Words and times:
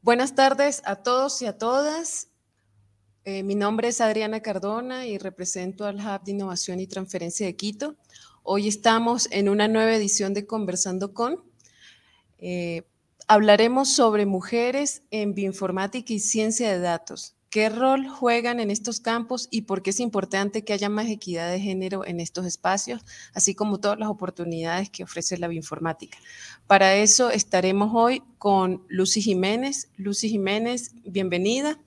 Buenas 0.00 0.36
tardes 0.36 0.80
a 0.84 0.94
todos 0.94 1.42
y 1.42 1.46
a 1.46 1.58
todas. 1.58 2.28
Eh, 3.24 3.42
mi 3.42 3.56
nombre 3.56 3.88
es 3.88 4.00
Adriana 4.00 4.40
Cardona 4.40 5.06
y 5.06 5.18
represento 5.18 5.86
al 5.86 5.96
Hub 5.96 6.22
de 6.24 6.30
Innovación 6.30 6.78
y 6.78 6.86
Transferencia 6.86 7.46
de 7.46 7.56
Quito. 7.56 7.96
Hoy 8.44 8.68
estamos 8.68 9.26
en 9.32 9.48
una 9.48 9.66
nueva 9.66 9.92
edición 9.92 10.34
de 10.34 10.46
Conversando 10.46 11.12
con. 11.12 11.42
Eh, 12.38 12.84
hablaremos 13.26 13.88
sobre 13.88 14.24
mujeres 14.24 15.02
en 15.10 15.34
bioinformática 15.34 16.12
y 16.12 16.20
ciencia 16.20 16.70
de 16.70 16.78
datos. 16.78 17.34
¿Qué 17.50 17.70
rol 17.70 18.06
juegan 18.06 18.60
en 18.60 18.70
estos 18.70 19.00
campos 19.00 19.48
y 19.50 19.62
por 19.62 19.82
qué 19.82 19.88
es 19.90 20.00
importante 20.00 20.64
que 20.64 20.74
haya 20.74 20.90
más 20.90 21.08
equidad 21.08 21.50
de 21.50 21.58
género 21.58 22.04
en 22.04 22.20
estos 22.20 22.44
espacios, 22.44 23.00
así 23.32 23.54
como 23.54 23.80
todas 23.80 23.98
las 23.98 24.10
oportunidades 24.10 24.90
que 24.90 25.02
ofrece 25.02 25.38
la 25.38 25.48
bioinformática? 25.48 26.18
Para 26.66 26.96
eso 26.96 27.30
estaremos 27.30 27.92
hoy 27.94 28.22
con 28.36 28.84
Lucy 28.88 29.22
Jiménez. 29.22 29.88
Lucy 29.96 30.28
Jiménez, 30.28 30.92
bienvenida. 31.06 31.78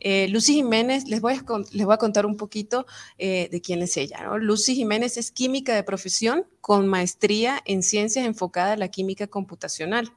Eh, 0.00 0.26
Lucy 0.28 0.54
Jiménez, 0.54 1.06
les 1.06 1.20
voy, 1.20 1.34
a, 1.34 1.44
les 1.70 1.86
voy 1.86 1.94
a 1.94 1.98
contar 1.98 2.26
un 2.26 2.36
poquito 2.36 2.84
eh, 3.16 3.48
de 3.52 3.60
quién 3.60 3.82
es 3.82 3.96
ella. 3.96 4.36
Lucy 4.38 4.74
Jiménez 4.74 5.18
es 5.18 5.30
química 5.30 5.72
de 5.76 5.84
profesión 5.84 6.46
con 6.60 6.88
maestría 6.88 7.62
en 7.64 7.84
ciencias 7.84 8.26
enfocada 8.26 8.72
a 8.72 8.76
la 8.76 8.88
química 8.88 9.28
computacional 9.28 10.12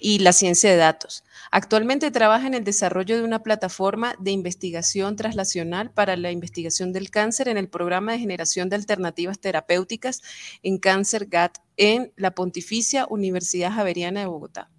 y 0.00 0.18
la 0.20 0.32
ciencia 0.32 0.70
de 0.70 0.76
datos. 0.76 1.24
Actualmente 1.50 2.10
trabaja 2.10 2.46
en 2.46 2.54
el 2.54 2.64
desarrollo 2.64 3.16
de 3.16 3.24
una 3.24 3.42
plataforma 3.42 4.14
de 4.20 4.30
investigación 4.30 5.16
translacional 5.16 5.90
para 5.90 6.16
la 6.16 6.30
investigación 6.30 6.92
del 6.92 7.10
cáncer 7.10 7.48
en 7.48 7.56
el 7.56 7.68
programa 7.68 8.12
de 8.12 8.18
generación 8.18 8.68
de 8.68 8.76
alternativas 8.76 9.40
terapéuticas 9.40 10.22
en 10.62 10.78
cáncer 10.78 11.26
GAT 11.26 11.58
en 11.76 12.12
la 12.16 12.34
Pontificia 12.34 13.06
Universidad 13.10 13.72
Javeriana 13.72 14.20
de 14.20 14.26
Bogotá. 14.26 14.70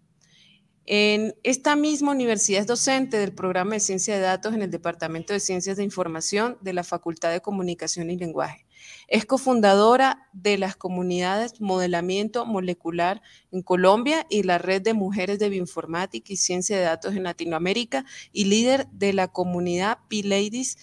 En 0.85 1.35
esta 1.43 1.75
misma 1.75 2.11
universidad 2.11 2.61
es 2.61 2.67
docente 2.67 3.17
del 3.17 3.33
programa 3.33 3.75
de 3.75 3.79
ciencia 3.79 4.15
de 4.15 4.21
datos 4.21 4.53
en 4.53 4.61
el 4.61 4.71
Departamento 4.71 5.31
de 5.31 5.39
Ciencias 5.39 5.77
de 5.77 5.83
Información 5.83 6.57
de 6.61 6.73
la 6.73 6.83
Facultad 6.83 7.31
de 7.31 7.41
Comunicación 7.41 8.09
y 8.09 8.17
Lenguaje. 8.17 8.65
Es 9.07 9.25
cofundadora 9.25 10.27
de 10.33 10.57
las 10.57 10.75
comunidades 10.75 11.59
Modelamiento 11.61 12.45
Molecular 12.45 13.21
en 13.51 13.61
Colombia 13.61 14.25
y 14.29 14.43
la 14.43 14.57
Red 14.57 14.81
de 14.81 14.93
Mujeres 14.93 15.39
de 15.39 15.49
Bioinformática 15.49 16.33
y 16.33 16.37
Ciencia 16.37 16.77
de 16.77 16.83
Datos 16.83 17.15
en 17.15 17.23
Latinoamérica 17.23 18.05
y 18.31 18.45
líder 18.45 18.87
de 18.91 19.13
la 19.13 19.27
comunidad 19.27 19.99
P-Ladies 20.09 20.77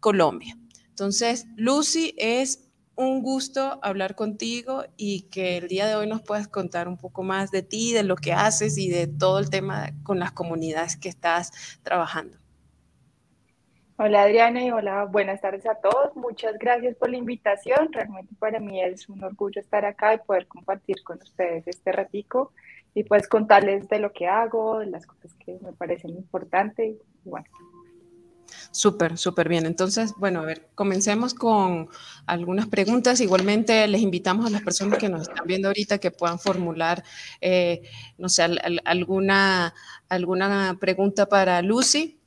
Colombia. 0.00 0.56
Entonces, 0.88 1.46
Lucy, 1.56 2.14
es 2.18 2.70
un 2.96 3.22
gusto 3.22 3.78
hablar 3.82 4.14
contigo 4.14 4.84
y 4.96 5.22
que 5.22 5.56
el 5.56 5.68
día 5.68 5.86
de 5.86 5.94
hoy 5.94 6.06
nos 6.06 6.20
puedas 6.20 6.48
contar 6.48 6.86
un 6.88 6.98
poco 6.98 7.22
más 7.22 7.50
de 7.50 7.62
ti, 7.62 7.92
de 7.92 8.02
lo 8.02 8.16
que 8.16 8.34
haces 8.34 8.76
y 8.76 8.90
de 8.90 9.06
todo 9.06 9.38
el 9.38 9.48
tema 9.48 9.94
con 10.02 10.18
las 10.18 10.32
comunidades 10.32 10.96
que 10.96 11.08
estás 11.08 11.52
trabajando. 11.82 12.39
Hola 14.02 14.22
Adriana 14.22 14.64
y 14.64 14.70
hola, 14.70 15.04
buenas 15.04 15.42
tardes 15.42 15.66
a 15.66 15.74
todos. 15.74 16.16
Muchas 16.16 16.56
gracias 16.58 16.96
por 16.96 17.10
la 17.10 17.18
invitación. 17.18 17.92
Realmente 17.92 18.34
para 18.38 18.58
mí 18.58 18.82
es 18.82 19.06
un 19.10 19.22
orgullo 19.22 19.60
estar 19.60 19.84
acá 19.84 20.14
y 20.14 20.18
poder 20.20 20.46
compartir 20.46 21.02
con 21.04 21.18
ustedes 21.18 21.68
este 21.68 21.92
ratico 21.92 22.54
y 22.94 23.04
pues 23.04 23.28
contarles 23.28 23.90
de 23.90 23.98
lo 23.98 24.10
que 24.10 24.26
hago, 24.26 24.78
de 24.78 24.86
las 24.86 25.04
cosas 25.04 25.34
que 25.44 25.58
me 25.60 25.74
parecen 25.74 26.12
importantes. 26.12 26.96
Bueno. 27.24 27.44
Súper, 28.70 29.18
súper 29.18 29.50
bien. 29.50 29.66
Entonces, 29.66 30.14
bueno, 30.16 30.40
a 30.40 30.46
ver, 30.46 30.70
comencemos 30.74 31.34
con 31.34 31.90
algunas 32.24 32.68
preguntas. 32.68 33.20
Igualmente, 33.20 33.86
les 33.86 34.00
invitamos 34.00 34.46
a 34.46 34.50
las 34.50 34.62
personas 34.62 34.98
que 34.98 35.10
nos 35.10 35.28
están 35.28 35.46
viendo 35.46 35.68
ahorita 35.68 35.98
que 35.98 36.10
puedan 36.10 36.38
formular, 36.38 37.04
eh, 37.42 37.82
no 38.16 38.30
sé, 38.30 38.44
alguna, 38.86 39.74
alguna 40.08 40.78
pregunta 40.80 41.26
para 41.26 41.60
Lucy 41.60 42.19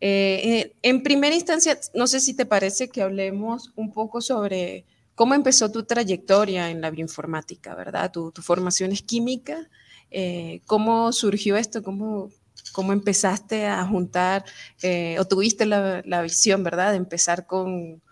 eh, 0.00 0.74
en 0.82 1.02
primera 1.02 1.34
instancia, 1.34 1.78
no 1.94 2.06
sé 2.06 2.20
si 2.20 2.34
te 2.34 2.46
parece 2.46 2.88
que 2.88 3.02
hablemos 3.02 3.72
un 3.76 3.92
poco 3.92 4.20
sobre 4.20 4.84
cómo 5.14 5.34
empezó 5.34 5.72
tu 5.72 5.84
trayectoria 5.84 6.70
en 6.70 6.80
la 6.80 6.90
bioinformática, 6.90 7.74
¿verdad? 7.74 8.12
Tu, 8.12 8.32
formación 8.42 8.92
es 8.92 9.02
química. 9.02 9.68
Eh, 10.10 10.60
¿Cómo 10.66 11.12
surgió 11.12 11.56
esto? 11.56 11.82
¿Cómo, 11.82 12.30
cómo 12.72 12.92
empezaste 12.92 13.66
a 13.66 13.84
juntar 13.86 14.44
eh, 14.82 15.16
o 15.18 15.24
tuviste 15.24 15.66
la, 15.66 16.22
visión, 16.22 16.62
¿verdad? 16.62 16.90
De 16.90 16.98
empezar 16.98 17.46
con, 17.46 18.02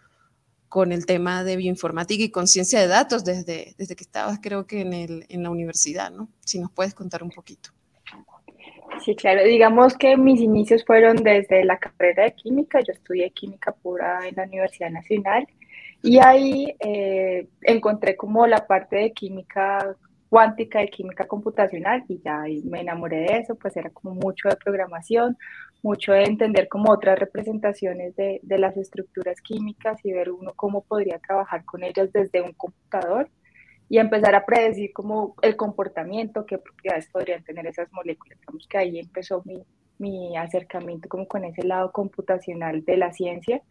con 0.68 0.90
el 0.92 1.06
tema 1.06 1.44
de 1.44 1.56
bioinformática 1.56 2.24
y 2.24 2.30
conciencia 2.30 2.80
de 2.80 2.86
datos 2.86 3.24
desde, 3.24 3.74
desde 3.76 3.94
que 3.94 4.04
estabas, 4.04 4.38
creo 4.42 4.66
que 4.66 4.80
en, 4.80 4.94
el, 4.94 5.26
en 5.28 5.42
la 5.42 5.50
universidad, 5.50 6.10
¿no? 6.10 6.30
Si 6.44 6.58
nos 6.58 6.72
puedes 6.72 6.94
contar 6.94 7.22
un 7.22 7.30
poquito. 7.30 7.70
Sí, 9.02 9.14
claro. 9.16 9.44
Digamos 9.44 9.96
que 9.96 10.16
mis 10.16 10.40
inicios 10.40 10.84
fueron 10.84 11.16
desde 11.16 11.64
la 11.64 11.78
carrera 11.78 12.24
de 12.24 12.34
química. 12.34 12.80
Yo 12.80 12.92
estudié 12.92 13.30
química 13.30 13.72
pura 13.72 14.26
en 14.26 14.34
la 14.36 14.44
Universidad 14.44 14.90
Nacional 14.90 15.46
y 16.02 16.18
ahí 16.18 16.74
eh, 16.80 17.48
encontré 17.62 18.16
como 18.16 18.46
la 18.46 18.66
parte 18.66 18.96
de 18.96 19.12
química 19.12 19.96
cuántica 20.28 20.82
y 20.82 20.88
química 20.88 21.26
computacional 21.26 22.04
y 22.08 22.20
ya 22.20 22.42
ahí 22.42 22.62
me 22.64 22.80
enamoré 22.80 23.18
de 23.18 23.38
eso, 23.38 23.54
pues 23.54 23.76
era 23.76 23.90
como 23.90 24.14
mucho 24.14 24.48
de 24.48 24.56
programación, 24.56 25.36
mucho 25.82 26.12
de 26.12 26.24
entender 26.24 26.68
como 26.68 26.90
otras 26.92 27.18
representaciones 27.18 28.16
de, 28.16 28.40
de 28.42 28.58
las 28.58 28.76
estructuras 28.76 29.40
químicas 29.40 30.00
y 30.04 30.12
ver 30.12 30.30
uno 30.30 30.52
cómo 30.56 30.82
podría 30.82 31.18
trabajar 31.20 31.64
con 31.64 31.84
ellas 31.84 32.12
desde 32.12 32.42
un 32.42 32.52
computador 32.52 33.28
y 33.94 33.98
empezar 33.98 34.34
a 34.34 34.44
predecir 34.44 34.92
como 34.92 35.36
el 35.40 35.54
comportamiento, 35.54 36.46
qué 36.46 36.58
propiedades 36.58 37.08
podrían 37.10 37.44
tener 37.44 37.64
esas 37.68 37.92
moléculas. 37.92 38.40
Digamos 38.40 38.66
que 38.66 38.76
ahí 38.76 38.98
empezó 38.98 39.40
mi, 39.44 39.62
mi 39.98 40.36
acercamiento 40.36 41.08
como 41.08 41.28
con 41.28 41.44
ese 41.44 41.62
lado 41.62 41.92
computacional 41.92 42.84
de 42.84 42.96
la 42.96 43.12
ciencia. 43.12 43.62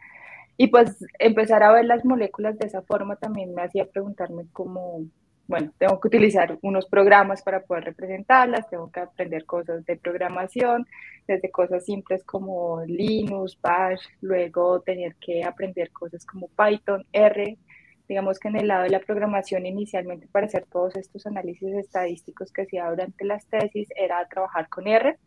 Y 0.55 0.67
pues 0.67 1.05
empezar 1.19 1.61
a 1.61 1.73
ver 1.73 1.83
las 1.83 2.05
moléculas 2.05 2.57
de 2.57 2.67
esa 2.67 2.83
forma 2.83 3.17
también 3.17 3.53
me 3.53 3.63
hacía 3.63 3.85
preguntarme 3.85 4.45
cómo, 4.53 5.01
bueno, 5.45 5.73
tengo 5.77 5.99
que 5.99 6.07
utilizar 6.07 6.57
unos 6.61 6.85
programas 6.85 7.41
para 7.41 7.63
poder 7.63 7.83
representarlas, 7.83 8.69
tengo 8.69 8.89
que 8.93 9.01
aprender 9.01 9.43
cosas 9.43 9.85
de 9.85 9.97
programación, 9.97 10.87
desde 11.27 11.51
cosas 11.51 11.83
simples 11.83 12.23
como 12.23 12.81
Linux, 12.85 13.59
Bash, 13.61 14.05
luego 14.21 14.79
tener 14.79 15.15
que 15.15 15.43
aprender 15.43 15.91
cosas 15.91 16.25
como 16.25 16.47
Python, 16.47 17.05
R, 17.11 17.57
Digamos 18.07 18.39
que 18.39 18.49
en 18.49 18.57
el 18.57 18.67
lado 18.67 18.83
de 18.83 18.89
la 18.89 18.99
programación 18.99 19.65
inicialmente 19.65 20.27
para 20.27 20.47
hacer 20.47 20.65
todos 20.65 20.95
estos 20.95 21.25
análisis 21.25 21.73
estadísticos 21.73 22.51
que 22.51 22.63
hacía 22.63 22.89
durante 22.89 23.23
las 23.25 23.45
tesis 23.47 23.87
era 23.95 24.27
trabajar 24.27 24.67
con 24.69 24.87
R, 24.87 25.17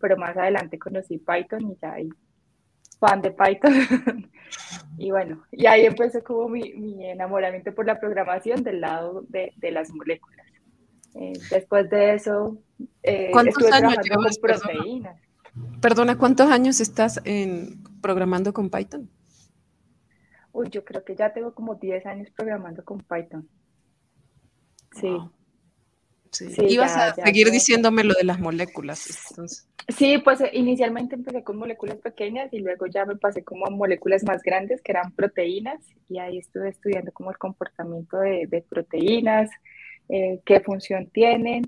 pero 0.00 0.16
más 0.16 0.36
adelante 0.36 0.78
conocí 0.78 1.18
Python 1.18 1.70
y 1.70 1.76
ya 1.80 1.92
ahí 1.92 2.10
fan 2.98 3.22
de 3.22 3.30
Python. 3.30 3.72
y 4.98 5.10
bueno, 5.10 5.44
y 5.52 5.66
ahí 5.66 5.86
empezó 5.86 6.22
como 6.22 6.48
mi, 6.48 7.04
enamoramiento 7.06 7.74
por 7.74 7.86
la 7.86 7.98
programación 7.98 8.62
del 8.62 8.80
lado 8.80 9.24
de, 9.28 9.52
las 9.70 9.90
moléculas. 9.90 10.46
Eh, 11.14 11.32
después 11.50 11.88
de 11.90 12.14
eso, 12.14 12.58
eh, 13.02 13.30
¿cuántos 13.32 13.70
años 13.70 13.96
llevas, 14.02 14.38
proteínas. 14.38 15.20
Perdona, 15.80 16.18
¿cuántos 16.18 16.50
años 16.50 16.80
estás 16.80 17.20
en, 17.24 17.84
programando 18.00 18.52
con 18.52 18.70
Python? 18.70 19.08
Uy, 20.54 20.70
yo 20.70 20.84
creo 20.84 21.04
que 21.04 21.16
ya 21.16 21.32
tengo 21.32 21.52
como 21.52 21.74
10 21.74 22.06
años 22.06 22.30
programando 22.30 22.84
con 22.84 23.00
Python. 23.00 23.46
Sí. 24.92 25.16
Sí. 26.30 26.48
Ibas 26.68 26.96
a 26.96 27.14
seguir 27.14 27.50
diciéndome 27.50 28.04
lo 28.04 28.14
de 28.14 28.24
las 28.24 28.40
moléculas. 28.40 29.30
Entonces. 29.30 29.68
Sí, 29.88 30.18
pues 30.18 30.40
eh, 30.40 30.50
inicialmente 30.54 31.16
empecé 31.16 31.44
con 31.44 31.56
moléculas 31.58 31.98
pequeñas 31.98 32.52
y 32.52 32.60
luego 32.60 32.86
ya 32.86 33.04
me 33.04 33.16
pasé 33.16 33.44
como 33.44 33.66
a 33.66 33.70
moléculas 33.70 34.24
más 34.24 34.42
grandes 34.42 34.80
que 34.80 34.92
eran 34.92 35.12
proteínas 35.12 35.84
y 36.08 36.18
ahí 36.18 36.38
estuve 36.38 36.70
estudiando 36.70 37.12
como 37.12 37.30
el 37.30 37.38
comportamiento 37.38 38.18
de, 38.18 38.64
proteínas, 38.68 39.50
eh, 40.08 40.40
qué 40.44 40.60
función 40.60 41.08
tienen 41.10 41.64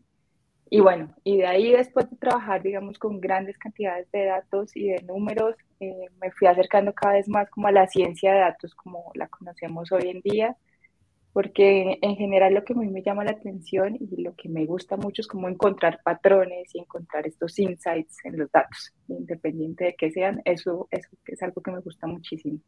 y 0.70 0.80
bueno, 0.80 1.14
y 1.22 1.38
de 1.38 1.46
ahí 1.46 1.72
después 1.72 2.10
de 2.10 2.16
trabajar, 2.16 2.62
digamos, 2.62 2.98
con 2.98 3.20
grandes 3.20 3.56
cantidades 3.58 4.10
de 4.10 4.24
datos 4.26 4.74
y 4.76 4.88
de 4.88 5.02
números, 5.02 5.54
eh, 5.80 6.08
me 6.20 6.30
fui 6.32 6.46
acercando 6.46 6.92
cada 6.92 7.14
vez 7.14 7.28
más 7.28 7.50
como 7.50 7.68
a 7.68 7.72
la 7.72 7.86
ciencia 7.86 8.32
de 8.32 8.40
datos 8.40 8.74
como 8.74 9.10
la 9.14 9.28
conocemos 9.28 9.92
hoy 9.92 10.08
en 10.08 10.20
día, 10.20 10.56
porque 11.32 11.98
en 12.00 12.16
general 12.16 12.54
lo 12.54 12.64
que 12.64 12.74
a 12.74 12.88
me 12.88 13.02
llama 13.02 13.24
la 13.24 13.32
atención 13.32 13.96
y 14.00 14.22
lo 14.22 14.34
que 14.34 14.48
me 14.48 14.64
gusta 14.64 14.96
mucho 14.96 15.20
es 15.20 15.28
como 15.28 15.48
encontrar 15.48 16.00
patrones 16.02 16.74
y 16.74 16.78
encontrar 16.78 17.26
estos 17.26 17.58
insights 17.58 18.24
en 18.24 18.38
los 18.38 18.50
datos, 18.50 18.94
independiente 19.08 19.84
de 19.84 19.94
que 19.96 20.10
sean, 20.10 20.40
eso, 20.44 20.88
eso 20.90 21.08
es 21.26 21.42
algo 21.42 21.60
que 21.60 21.72
me 21.72 21.80
gusta 21.80 22.06
muchísimo. 22.06 22.58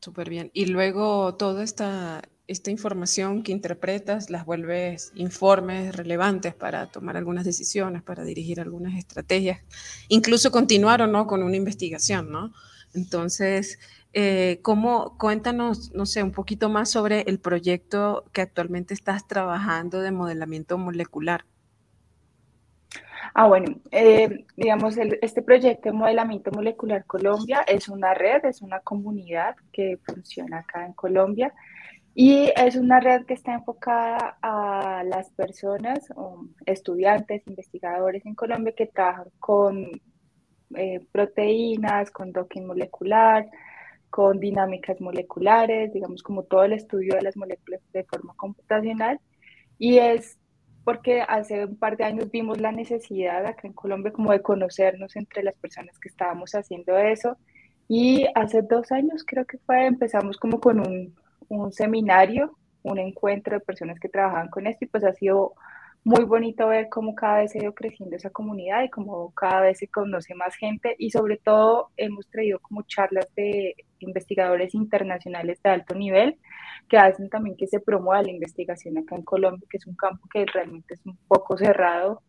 Súper 0.00 0.30
bien. 0.30 0.50
Y 0.54 0.66
luego 0.66 1.34
toda 1.36 1.62
esta 1.62 2.22
esta 2.46 2.70
información 2.70 3.42
que 3.42 3.52
interpretas 3.52 4.28
las 4.28 4.44
vuelves 4.44 5.12
informes 5.14 5.96
relevantes 5.96 6.54
para 6.54 6.86
tomar 6.86 7.16
algunas 7.16 7.44
decisiones, 7.44 8.02
para 8.02 8.24
dirigir 8.24 8.60
algunas 8.60 8.94
estrategias, 8.98 9.60
incluso 10.08 10.50
continuar 10.50 11.00
o 11.00 11.06
no 11.06 11.26
con 11.26 11.42
una 11.42 11.56
investigación, 11.56 12.30
¿no? 12.30 12.52
Entonces, 12.92 13.78
eh, 14.12 14.60
¿cómo, 14.62 15.16
cuéntanos, 15.18 15.92
no 15.94 16.06
sé, 16.06 16.22
un 16.22 16.32
poquito 16.32 16.68
más 16.68 16.90
sobre 16.90 17.22
el 17.22 17.40
proyecto 17.40 18.24
que 18.32 18.42
actualmente 18.42 18.94
estás 18.94 19.26
trabajando 19.26 20.00
de 20.00 20.12
modelamiento 20.12 20.78
molecular? 20.78 21.44
Ah, 23.36 23.48
bueno, 23.48 23.80
eh, 23.90 24.44
digamos, 24.56 24.96
este 24.96 25.42
proyecto 25.42 25.88
de 25.88 25.92
modelamiento 25.96 26.52
molecular 26.52 27.04
Colombia 27.04 27.64
es 27.66 27.88
una 27.88 28.14
red, 28.14 28.44
es 28.44 28.62
una 28.62 28.78
comunidad 28.78 29.56
que 29.72 29.98
funciona 30.06 30.58
acá 30.58 30.86
en 30.86 30.92
Colombia 30.92 31.52
y 32.14 32.52
es 32.56 32.76
una 32.76 33.00
red 33.00 33.26
que 33.26 33.34
está 33.34 33.54
enfocada 33.54 34.38
a 34.40 35.02
las 35.04 35.30
personas, 35.30 36.08
estudiantes, 36.64 37.42
investigadores 37.46 38.24
en 38.24 38.36
Colombia 38.36 38.72
que 38.76 38.86
trabajan 38.86 39.30
con 39.40 39.90
eh, 40.76 41.00
proteínas, 41.10 42.12
con 42.12 42.32
docking 42.32 42.66
molecular, 42.66 43.48
con 44.10 44.38
dinámicas 44.38 45.00
moleculares, 45.00 45.92
digamos 45.92 46.22
como 46.22 46.44
todo 46.44 46.62
el 46.64 46.74
estudio 46.74 47.14
de 47.16 47.22
las 47.22 47.36
moléculas 47.36 47.80
de 47.92 48.04
forma 48.04 48.32
computacional. 48.36 49.18
Y 49.76 49.98
es 49.98 50.38
porque 50.84 51.22
hace 51.22 51.64
un 51.64 51.76
par 51.76 51.96
de 51.96 52.04
años 52.04 52.30
vimos 52.30 52.60
la 52.60 52.70
necesidad 52.70 53.44
acá 53.44 53.66
en 53.66 53.72
Colombia 53.72 54.12
como 54.12 54.30
de 54.30 54.42
conocernos 54.42 55.16
entre 55.16 55.42
las 55.42 55.56
personas 55.56 55.98
que 55.98 56.10
estábamos 56.10 56.54
haciendo 56.54 56.96
eso. 56.96 57.36
Y 57.88 58.26
hace 58.36 58.62
dos 58.62 58.92
años 58.92 59.24
creo 59.26 59.46
que 59.46 59.58
fue, 59.58 59.86
empezamos 59.86 60.36
como 60.36 60.60
con 60.60 60.80
un, 60.80 61.14
un 61.48 61.72
seminario, 61.72 62.58
un 62.82 62.98
encuentro 62.98 63.54
de 63.54 63.64
personas 63.64 63.98
que 63.98 64.08
trabajaban 64.08 64.48
con 64.48 64.66
esto 64.66 64.84
y 64.84 64.88
pues 64.88 65.04
ha 65.04 65.12
sido 65.14 65.54
muy 66.04 66.24
bonito 66.24 66.68
ver 66.68 66.90
cómo 66.90 67.14
cada 67.14 67.38
vez 67.38 67.54
ha 67.54 67.58
ido 67.58 67.74
creciendo 67.74 68.14
esa 68.14 68.28
comunidad 68.28 68.82
y 68.82 68.90
cómo 68.90 69.32
cada 69.32 69.62
vez 69.62 69.78
se 69.78 69.88
conoce 69.88 70.34
más 70.34 70.54
gente 70.54 70.94
y 70.98 71.10
sobre 71.10 71.38
todo 71.38 71.90
hemos 71.96 72.28
traído 72.28 72.58
como 72.60 72.82
charlas 72.82 73.26
de 73.34 73.74
investigadores 74.00 74.74
internacionales 74.74 75.62
de 75.62 75.70
alto 75.70 75.94
nivel 75.94 76.38
que 76.90 76.98
hacen 76.98 77.30
también 77.30 77.56
que 77.56 77.66
se 77.66 77.80
promueva 77.80 78.22
la 78.22 78.30
investigación 78.30 78.98
acá 78.98 79.16
en 79.16 79.22
Colombia, 79.22 79.66
que 79.70 79.78
es 79.78 79.86
un 79.86 79.96
campo 79.96 80.28
que 80.30 80.44
realmente 80.44 80.92
es 80.92 81.06
un 81.06 81.16
poco 81.26 81.56
cerrado 81.56 82.22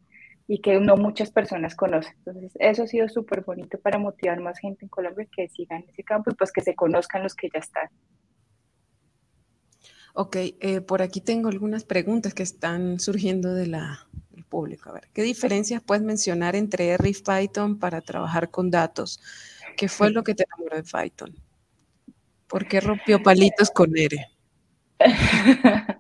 y 0.47 0.61
que 0.61 0.79
no 0.79 0.95
muchas 0.95 1.31
personas 1.31 1.75
conocen. 1.75 2.13
Entonces, 2.19 2.53
eso 2.59 2.83
ha 2.83 2.87
sido 2.87 3.09
súper 3.09 3.41
bonito 3.41 3.77
para 3.79 3.97
motivar 3.97 4.39
más 4.39 4.59
gente 4.59 4.85
en 4.85 4.89
Colombia 4.89 5.27
que 5.35 5.49
sigan 5.49 5.83
ese 5.89 6.03
campo 6.03 6.31
y 6.31 6.35
pues 6.35 6.53
que 6.53 6.61
se 6.61 6.75
conozcan 6.75 7.23
los 7.23 7.35
que 7.35 7.49
ya 7.53 7.59
están. 7.59 7.89
Ok, 10.17 10.37
eh, 10.37 10.79
por 10.79 11.01
aquí 11.01 11.19
tengo 11.19 11.49
algunas 11.49 11.83
preguntas 11.83 12.33
que 12.33 12.41
están 12.41 13.01
surgiendo 13.01 13.53
de 13.53 13.67
la, 13.67 14.07
del 14.31 14.45
público. 14.45 14.89
A 14.89 14.93
ver, 14.93 15.09
¿qué 15.13 15.23
diferencias 15.23 15.83
puedes 15.83 16.05
mencionar 16.05 16.55
entre 16.55 16.87
R 16.87 17.09
y 17.09 17.13
Python 17.13 17.77
para 17.77 17.99
trabajar 17.99 18.49
con 18.49 18.71
datos? 18.71 19.19
¿Qué 19.75 19.89
fue 19.89 20.11
lo 20.11 20.23
que 20.23 20.33
te 20.33 20.45
enamoró 20.45 20.77
de 20.77 20.83
Python? 20.83 21.35
¿Por 22.47 22.65
qué 22.65 22.79
rompió 22.79 23.21
palitos 23.21 23.69
con 23.71 23.91
R? 23.93 24.25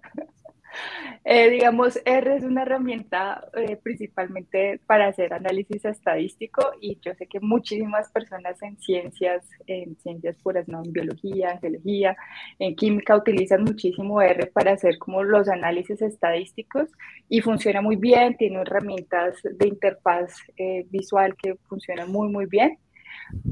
Eh, 1.27 1.49
digamos, 1.49 1.99
R 2.05 2.35
es 2.35 2.43
una 2.43 2.61
herramienta 2.61 3.49
eh, 3.55 3.77
principalmente 3.77 4.79
para 4.85 5.07
hacer 5.07 5.33
análisis 5.33 5.83
estadístico 5.83 6.61
y 6.79 6.99
yo 7.01 7.15
sé 7.15 7.25
que 7.25 7.39
muchísimas 7.39 8.11
personas 8.11 8.61
en 8.61 8.77
ciencias, 8.77 9.43
en 9.65 9.97
ciencias 9.97 10.37
puras, 10.43 10.67
no 10.67 10.83
en 10.83 10.93
biología, 10.93 11.53
en 11.53 11.59
geología, 11.61 12.15
en 12.59 12.75
química, 12.75 13.17
utilizan 13.17 13.63
muchísimo 13.63 14.21
R 14.21 14.45
para 14.53 14.73
hacer 14.73 14.99
como 14.99 15.23
los 15.23 15.49
análisis 15.49 15.99
estadísticos 16.03 16.89
y 17.27 17.41
funciona 17.41 17.81
muy 17.81 17.95
bien, 17.95 18.37
tiene 18.37 18.61
herramientas 18.61 19.35
de 19.41 19.67
interfaz 19.67 20.31
eh, 20.57 20.85
visual 20.91 21.35
que 21.41 21.55
funcionan 21.67 22.11
muy, 22.11 22.29
muy 22.29 22.45
bien. 22.45 22.77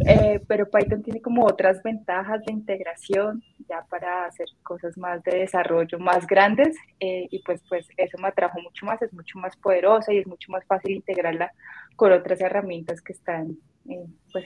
Eh, 0.05 0.39
pero 0.47 0.69
Python 0.69 1.01
tiene 1.01 1.21
como 1.21 1.45
otras 1.45 1.81
ventajas 1.81 2.43
de 2.45 2.53
integración 2.53 3.43
ya 3.67 3.83
para 3.89 4.25
hacer 4.25 4.47
cosas 4.61 4.97
más 4.97 5.23
de 5.23 5.39
desarrollo 5.39 5.97
más 5.99 6.27
grandes 6.27 6.75
eh, 6.99 7.27
y 7.29 7.39
pues, 7.39 7.61
pues 7.67 7.87
eso 7.97 8.17
me 8.19 8.27
atrajo 8.27 8.61
mucho 8.61 8.85
más, 8.85 9.01
es 9.01 9.13
mucho 9.13 9.39
más 9.39 9.55
poderosa 9.57 10.13
y 10.13 10.19
es 10.19 10.27
mucho 10.27 10.51
más 10.51 10.65
fácil 10.65 10.91
integrarla 10.91 11.51
con 11.95 12.11
otras 12.11 12.41
herramientas 12.41 13.01
que 13.01 13.13
están 13.13 13.57
eh, 13.89 14.05
pues 14.31 14.45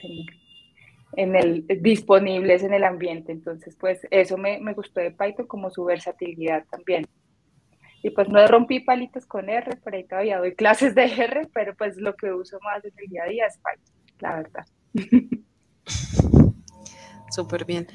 en, 1.16 1.36
el, 1.36 1.66
disponibles 1.80 2.62
en 2.62 2.74
el 2.74 2.84
ambiente. 2.84 3.32
Entonces 3.32 3.76
pues 3.76 4.06
eso 4.10 4.36
me, 4.38 4.58
me 4.60 4.74
gustó 4.74 5.00
de 5.00 5.10
Python 5.10 5.46
como 5.46 5.70
su 5.70 5.84
versatilidad 5.84 6.64
también. 6.70 7.06
Y 8.02 8.10
pues 8.10 8.28
no 8.28 8.46
rompí 8.46 8.80
palitos 8.80 9.26
con 9.26 9.48
R, 9.48 9.76
por 9.76 9.94
ahí 9.94 10.04
todavía 10.04 10.38
doy 10.38 10.54
clases 10.56 10.94
de 10.94 11.04
R, 11.04 11.48
pero 11.52 11.74
pues 11.74 11.96
lo 11.96 12.14
que 12.14 12.32
uso 12.32 12.58
más 12.62 12.84
en 12.84 12.92
el 12.96 13.08
día 13.08 13.24
a 13.24 13.28
día 13.28 13.46
es 13.46 13.58
Python, 13.58 13.94
la 14.20 14.36
verdad. 14.36 14.66
Súper 17.30 17.64
bien. 17.64 17.86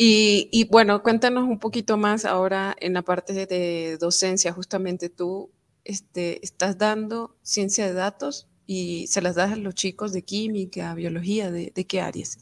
Y, 0.00 0.68
bueno, 0.70 1.02
cuéntanos 1.02 1.42
un 1.48 1.58
poquito 1.58 1.96
más 1.96 2.24
ahora 2.24 2.76
en 2.78 2.92
la 2.92 3.02
parte 3.02 3.46
de 3.46 3.98
docencia. 3.98 4.52
Justamente 4.52 5.08
tú 5.08 5.50
este, 5.84 6.44
estás 6.44 6.78
dando 6.78 7.36
ciencia 7.42 7.86
de 7.86 7.94
datos 7.94 8.48
y 8.64 9.08
se 9.08 9.22
las 9.22 9.34
das 9.34 9.52
a 9.52 9.56
los 9.56 9.74
chicos 9.74 10.12
de 10.12 10.22
química, 10.22 10.94
biología, 10.94 11.50
¿de, 11.50 11.72
qué 11.72 12.00
áreas? 12.00 12.38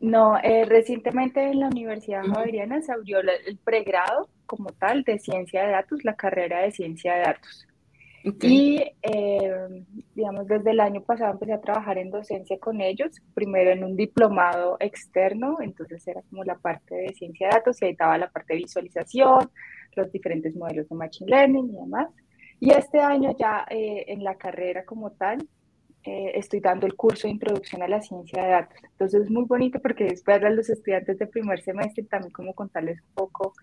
No, 0.00 0.38
eh, 0.38 0.64
recientemente 0.64 1.42
en 1.42 1.60
la 1.60 1.66
Universidad 1.66 2.24
Javeriana 2.24 2.80
se 2.80 2.92
abrió 2.92 3.18
el 3.20 3.58
pregrado 3.58 4.30
como 4.46 4.70
tal 4.72 5.02
de 5.02 5.18
ciencia 5.18 5.64
de 5.64 5.72
datos, 5.72 6.02
la 6.04 6.16
carrera 6.16 6.60
de 6.60 6.72
ciencia 6.72 7.14
de 7.14 7.20
datos. 7.20 7.66
Y, 8.22 8.82
eh, 9.02 9.84
digamos, 10.14 10.46
desde 10.46 10.72
el 10.72 10.80
año 10.80 11.02
pasado 11.02 11.32
empecé 11.32 11.54
a 11.54 11.60
trabajar 11.60 11.96
en 11.96 12.10
docencia 12.10 12.58
con 12.58 12.80
ellos, 12.80 13.20
primero 13.34 13.70
en 13.70 13.82
un 13.82 13.96
diplomado 13.96 14.76
externo, 14.78 15.58
entonces 15.60 16.06
era 16.06 16.20
como 16.28 16.44
la 16.44 16.56
parte 16.56 16.94
de 16.94 17.14
ciencia 17.14 17.48
de 17.48 17.54
datos 17.54 17.80
y 17.80 17.86
ahí 17.86 17.92
estaba 17.92 18.18
la 18.18 18.30
parte 18.30 18.54
de 18.54 18.60
visualización, 18.60 19.50
los 19.96 20.12
diferentes 20.12 20.54
modelos 20.54 20.88
de 20.88 20.96
Machine 20.96 21.30
Learning 21.30 21.70
y 21.70 21.76
demás. 21.76 22.08
Y 22.60 22.70
este 22.72 23.00
año 23.00 23.34
ya 23.38 23.64
eh, 23.70 24.04
en 24.08 24.22
la 24.22 24.34
carrera 24.34 24.84
como 24.84 25.12
tal, 25.12 25.38
eh, 26.02 26.32
estoy 26.34 26.60
dando 26.60 26.86
el 26.86 26.94
curso 26.94 27.26
de 27.26 27.32
introducción 27.32 27.82
a 27.82 27.88
la 27.88 28.02
ciencia 28.02 28.42
de 28.42 28.50
datos. 28.50 28.78
Entonces 28.82 29.22
es 29.22 29.30
muy 29.30 29.44
bonito 29.44 29.80
porque 29.80 30.06
es 30.06 30.22
ver 30.24 30.44
a 30.44 30.50
los 30.50 30.68
estudiantes 30.68 31.18
de 31.18 31.26
primer 31.26 31.62
semestre 31.62 32.04
también 32.04 32.32
como 32.32 32.54
contarles 32.54 33.00
un 33.00 33.14
poco 33.14 33.54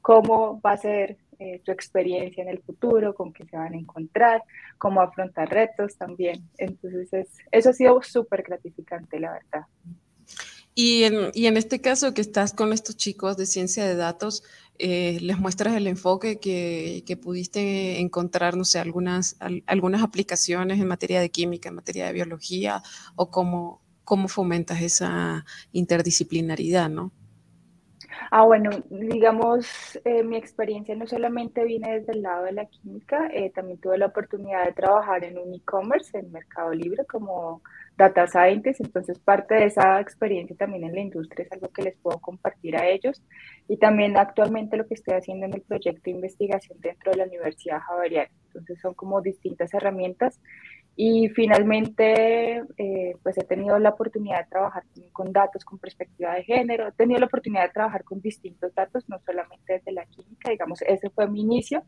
cómo 0.00 0.60
va 0.60 0.72
a 0.72 0.76
ser 0.76 1.16
eh, 1.38 1.60
tu 1.64 1.72
experiencia 1.72 2.42
en 2.42 2.48
el 2.48 2.60
futuro, 2.62 3.14
con 3.14 3.32
qué 3.32 3.44
se 3.46 3.56
van 3.56 3.74
a 3.74 3.76
encontrar, 3.76 4.42
cómo 4.78 5.00
afrontar 5.00 5.48
retos 5.50 5.96
también. 5.96 6.48
Entonces, 6.58 7.28
eso 7.50 7.70
ha 7.70 7.72
sido 7.72 8.02
súper 8.02 8.42
gratificante, 8.42 9.20
la 9.20 9.32
verdad. 9.32 9.66
Y 10.74 11.04
en, 11.04 11.30
y 11.32 11.46
en, 11.46 11.56
este 11.56 11.80
caso 11.80 12.12
que 12.12 12.20
estás 12.20 12.52
con 12.52 12.72
estos 12.72 12.96
chicos 12.96 13.38
de 13.38 13.46
ciencia 13.46 13.86
de 13.86 13.96
datos, 13.96 14.42
eh, 14.78 15.18
les 15.22 15.38
muestras 15.38 15.74
el 15.74 15.86
enfoque 15.86 16.38
que, 16.38 17.02
que, 17.06 17.16
pudiste 17.16 17.98
encontrar, 17.98 18.56
no 18.56 18.64
sé, 18.64 18.78
algunas, 18.78 19.36
algunas 19.66 20.02
aplicaciones 20.02 20.78
en 20.78 20.86
materia 20.86 21.20
de 21.20 21.30
química, 21.30 21.70
en 21.70 21.76
materia 21.76 22.06
de 22.06 22.12
biología, 22.12 22.82
o 23.14 23.30
cómo, 23.30 23.80
cómo 24.04 24.28
fomentas 24.28 24.82
esa 24.82 25.46
interdisciplinaridad, 25.72 26.90
¿no? 26.90 27.10
Ah, 28.30 28.44
bueno, 28.44 28.70
digamos, 28.90 29.98
eh, 30.04 30.22
mi 30.22 30.36
experiencia 30.36 30.94
no 30.94 31.06
solamente 31.06 31.64
viene 31.64 31.98
desde 32.00 32.12
el 32.12 32.22
lado 32.22 32.44
de 32.44 32.52
la 32.52 32.66
química, 32.66 33.28
eh, 33.32 33.50
también 33.50 33.78
tuve 33.80 33.98
la 33.98 34.06
oportunidad 34.06 34.64
de 34.64 34.72
trabajar 34.72 35.24
en 35.24 35.38
un 35.38 35.54
e-commerce, 35.54 36.18
en 36.18 36.32
Mercado 36.32 36.72
Libre, 36.72 37.04
como 37.06 37.62
data 37.96 38.26
scientist, 38.26 38.80
entonces 38.80 39.18
parte 39.18 39.54
de 39.54 39.64
esa 39.66 40.00
experiencia 40.00 40.54
también 40.56 40.84
en 40.84 40.94
la 40.94 41.00
industria 41.00 41.44
es 41.44 41.52
algo 41.52 41.68
que 41.68 41.82
les 41.82 41.96
puedo 41.96 42.18
compartir 42.18 42.76
a 42.76 42.86
ellos. 42.86 43.22
Y 43.68 43.78
también 43.78 44.16
actualmente 44.16 44.76
lo 44.76 44.86
que 44.86 44.94
estoy 44.94 45.14
haciendo 45.14 45.46
en 45.46 45.54
el 45.54 45.62
proyecto 45.62 46.02
de 46.04 46.10
investigación 46.12 46.78
dentro 46.80 47.12
de 47.12 47.18
la 47.18 47.24
Universidad 47.24 47.80
Javeriana. 47.80 48.30
Entonces 48.48 48.80
son 48.80 48.94
como 48.94 49.20
distintas 49.22 49.72
herramientas 49.74 50.40
y 50.98 51.28
finalmente, 51.28 52.62
eh, 52.78 53.16
pues 53.22 53.36
he 53.36 53.44
tenido 53.44 53.78
la 53.78 53.90
oportunidad 53.90 54.38
de 54.44 54.50
trabajar 54.50 54.82
con 55.12 55.30
datos 55.30 55.62
con 55.62 55.78
perspectiva 55.78 56.34
de 56.34 56.44
género, 56.44 56.88
he 56.88 56.92
tenido 56.92 57.20
la 57.20 57.26
oportunidad 57.26 57.64
de 57.64 57.72
trabajar 57.74 58.02
con 58.02 58.22
distintos 58.22 58.74
datos, 58.74 59.06
no 59.06 59.18
solamente 59.20 59.74
desde 59.74 59.92
la 59.92 60.06
química, 60.06 60.50
digamos, 60.50 60.80
ese 60.82 61.10
fue 61.10 61.28
mi 61.28 61.42
inicio, 61.42 61.82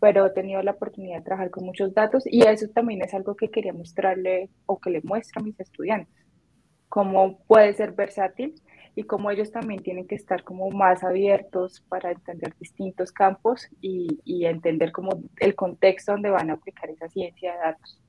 pero 0.00 0.26
he 0.26 0.30
tenido 0.30 0.62
la 0.62 0.72
oportunidad 0.72 1.18
de 1.18 1.24
trabajar 1.24 1.50
con 1.50 1.64
muchos 1.64 1.94
datos 1.94 2.24
y 2.26 2.46
eso 2.46 2.66
también 2.74 3.02
es 3.02 3.14
algo 3.14 3.36
que 3.36 3.50
quería 3.50 3.72
mostrarle 3.72 4.50
o 4.66 4.78
que 4.78 4.90
le 4.90 5.00
muestro 5.02 5.40
a 5.40 5.44
mis 5.44 5.58
estudiantes, 5.58 6.14
cómo 6.90 7.38
puede 7.46 7.72
ser 7.72 7.92
versátil 7.92 8.54
y 8.94 9.04
cómo 9.04 9.30
ellos 9.30 9.50
también 9.50 9.82
tienen 9.82 10.06
que 10.06 10.16
estar 10.16 10.44
como 10.44 10.70
más 10.70 11.02
abiertos 11.04 11.80
para 11.88 12.10
entender 12.10 12.54
distintos 12.58 13.12
campos 13.12 13.66
y, 13.80 14.20
y 14.24 14.44
entender 14.44 14.92
como 14.92 15.22
el 15.38 15.54
contexto 15.54 16.12
donde 16.12 16.28
van 16.28 16.50
a 16.50 16.54
aplicar 16.54 16.90
esa 16.90 17.08
ciencia 17.08 17.52
de 17.52 17.58
datos. 17.58 18.02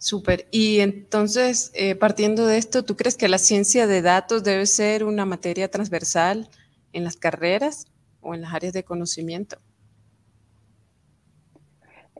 Súper. 0.00 0.48
Y 0.50 0.80
entonces, 0.80 1.70
eh, 1.74 1.94
partiendo 1.94 2.46
de 2.46 2.56
esto, 2.56 2.86
¿tú 2.86 2.96
crees 2.96 3.18
que 3.18 3.28
la 3.28 3.36
ciencia 3.36 3.86
de 3.86 4.00
datos 4.00 4.42
debe 4.42 4.64
ser 4.64 5.04
una 5.04 5.26
materia 5.26 5.70
transversal 5.70 6.48
en 6.94 7.04
las 7.04 7.18
carreras 7.18 7.86
o 8.22 8.34
en 8.34 8.40
las 8.40 8.54
áreas 8.54 8.72
de 8.72 8.82
conocimiento? 8.82 9.58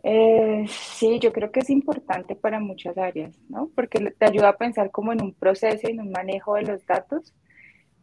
Eh, 0.02 0.66
sí, 0.68 1.18
yo 1.20 1.32
creo 1.32 1.50
que 1.52 1.60
es 1.60 1.70
importante 1.70 2.36
para 2.36 2.60
muchas 2.60 2.98
áreas, 2.98 3.34
¿no? 3.48 3.70
Porque 3.74 3.98
te 4.10 4.26
ayuda 4.26 4.50
a 4.50 4.58
pensar 4.58 4.90
como 4.90 5.14
en 5.14 5.22
un 5.22 5.32
proceso 5.32 5.88
y 5.88 5.92
en 5.92 6.02
un 6.02 6.10
manejo 6.10 6.56
de 6.56 6.62
los 6.64 6.84
datos. 6.84 7.32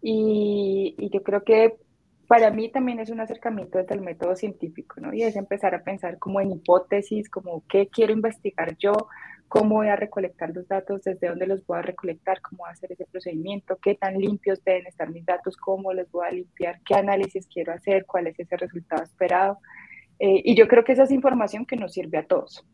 Y, 0.01 0.95
y 0.97 1.11
yo 1.11 1.21
creo 1.21 1.43
que 1.43 1.75
para 2.27 2.49
mí 2.49 2.71
también 2.71 2.99
es 2.99 3.11
un 3.11 3.19
acercamiento 3.19 3.77
desde 3.77 3.93
el 3.93 4.01
método 4.01 4.35
científico, 4.35 4.99
¿no? 5.01 5.13
Y 5.13 5.21
es 5.21 5.35
empezar 5.35 5.75
a 5.75 5.83
pensar 5.83 6.17
como 6.17 6.41
en 6.41 6.51
hipótesis, 6.51 7.29
como 7.29 7.63
qué 7.69 7.89
quiero 7.89 8.11
investigar 8.11 8.75
yo, 8.77 9.07
cómo 9.47 9.75
voy 9.75 9.87
a 9.87 9.95
recolectar 9.95 10.53
los 10.53 10.67
datos, 10.67 11.03
desde 11.03 11.27
dónde 11.29 11.47
los 11.47 11.65
voy 11.65 11.79
a 11.79 11.81
recolectar, 11.81 12.41
cómo 12.41 12.59
voy 12.59 12.69
a 12.69 12.73
hacer 12.73 12.91
ese 12.91 13.05
procedimiento, 13.05 13.77
qué 13.81 13.95
tan 13.95 14.17
limpios 14.17 14.63
deben 14.63 14.87
estar 14.87 15.09
mis 15.09 15.25
datos, 15.25 15.55
cómo 15.57 15.93
los 15.93 16.09
voy 16.11 16.27
a 16.27 16.31
limpiar, 16.31 16.81
qué 16.85 16.95
análisis 16.95 17.47
quiero 17.47 17.73
hacer, 17.73 18.05
cuál 18.05 18.27
es 18.27 18.39
ese 18.39 18.57
resultado 18.57 19.03
esperado. 19.03 19.59
Eh, 20.19 20.41
y 20.43 20.55
yo 20.55 20.67
creo 20.67 20.83
que 20.83 20.93
esa 20.93 21.03
es 21.03 21.11
información 21.11 21.65
que 21.65 21.77
nos 21.77 21.93
sirve 21.93 22.17
a 22.17 22.25
todos, 22.25 22.65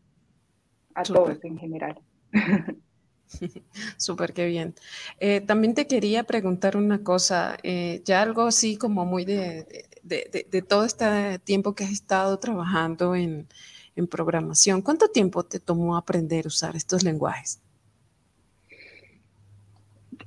a 0.94 1.02
todos 1.02 1.44
en 1.44 1.58
general. 1.58 2.00
Súper, 3.96 4.32
qué 4.32 4.46
bien. 4.46 4.74
Eh, 5.18 5.40
también 5.40 5.74
te 5.74 5.86
quería 5.86 6.24
preguntar 6.24 6.76
una 6.76 7.02
cosa, 7.02 7.56
eh, 7.62 8.02
ya 8.04 8.22
algo 8.22 8.42
así 8.42 8.76
como 8.76 9.04
muy 9.04 9.24
de, 9.24 9.86
de, 10.02 10.62
todo 10.62 10.84
este 10.84 11.38
tiempo 11.40 11.74
que 11.74 11.84
has 11.84 11.90
estado 11.90 12.38
trabajando 12.38 13.14
en, 13.14 13.48
en 13.96 14.06
programación, 14.06 14.82
¿cuánto 14.82 15.08
tiempo 15.08 15.44
te 15.44 15.60
tomó 15.60 15.96
aprender 15.96 16.46
a 16.46 16.48
usar 16.48 16.76
estos 16.76 17.04
lenguajes? 17.04 17.60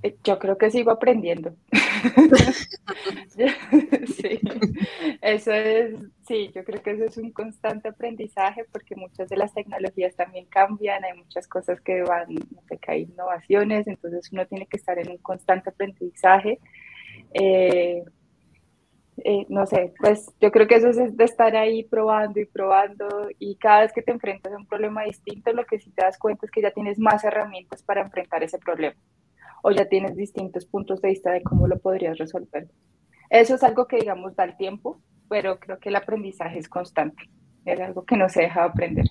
Eh, 0.03 0.15
yo 0.23 0.37
creo 0.39 0.57
que 0.57 0.69
sigo 0.69 0.91
aprendiendo. 0.91 1.55
sí, 3.27 4.39
eso 5.21 5.51
es, 5.51 5.95
sí, 6.27 6.51
yo 6.53 6.63
creo 6.63 6.81
que 6.81 6.91
eso 6.91 7.05
es 7.05 7.17
un 7.17 7.31
constante 7.31 7.89
aprendizaje 7.89 8.65
porque 8.71 8.95
muchas 8.95 9.29
de 9.29 9.37
las 9.37 9.53
tecnologías 9.53 10.15
también 10.15 10.45
cambian, 10.45 11.03
hay 11.03 11.17
muchas 11.17 11.47
cosas 11.47 11.81
que 11.81 12.03
van, 12.03 12.27
que 12.27 12.91
hay 12.91 13.01
innovaciones, 13.03 13.87
entonces 13.87 14.31
uno 14.31 14.45
tiene 14.45 14.67
que 14.67 14.77
estar 14.77 14.99
en 14.99 15.09
un 15.09 15.17
constante 15.17 15.69
aprendizaje. 15.69 16.59
Eh, 17.33 18.03
eh, 19.23 19.45
no 19.49 19.65
sé, 19.65 19.93
pues 19.99 20.31
yo 20.39 20.51
creo 20.51 20.67
que 20.67 20.75
eso 20.75 20.89
es 20.89 21.17
de 21.17 21.23
estar 21.23 21.55
ahí 21.55 21.83
probando 21.83 22.39
y 22.39 22.45
probando 22.45 23.29
y 23.39 23.55
cada 23.55 23.81
vez 23.81 23.91
que 23.91 24.03
te 24.03 24.11
enfrentas 24.11 24.53
a 24.53 24.57
un 24.57 24.67
problema 24.67 25.03
distinto, 25.03 25.51
lo 25.53 25.65
que 25.65 25.79
sí 25.79 25.89
te 25.91 26.03
das 26.03 26.19
cuenta 26.19 26.45
es 26.45 26.51
que 26.51 26.61
ya 26.61 26.71
tienes 26.71 26.99
más 26.99 27.23
herramientas 27.23 27.81
para 27.81 28.01
enfrentar 28.01 28.43
ese 28.43 28.59
problema 28.59 28.95
o 29.63 29.71
ya 29.71 29.87
tienes 29.89 30.15
distintos 30.15 30.65
puntos 30.65 31.01
de 31.01 31.09
vista 31.09 31.31
de 31.31 31.41
cómo 31.41 31.67
lo 31.67 31.79
podrías 31.79 32.17
resolver. 32.17 32.69
Eso 33.29 33.55
es 33.55 33.63
algo 33.63 33.87
que, 33.87 33.97
digamos, 33.97 34.35
da 34.35 34.43
el 34.43 34.55
tiempo, 34.55 35.01
pero 35.29 35.59
creo 35.59 35.79
que 35.79 35.89
el 35.89 35.95
aprendizaje 35.95 36.59
es 36.59 36.69
constante, 36.69 37.23
es 37.65 37.79
algo 37.79 38.05
que 38.05 38.17
no 38.17 38.29
se 38.29 38.41
deja 38.41 38.61
de 38.61 38.67
aprender. 38.67 39.05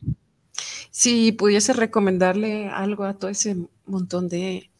Si 0.90 1.32
pudiese 1.32 1.72
recomendarle 1.72 2.68
algo 2.68 3.04
a 3.04 3.14
todo 3.14 3.30
ese 3.30 3.56
montón 3.84 4.28
de 4.28 4.70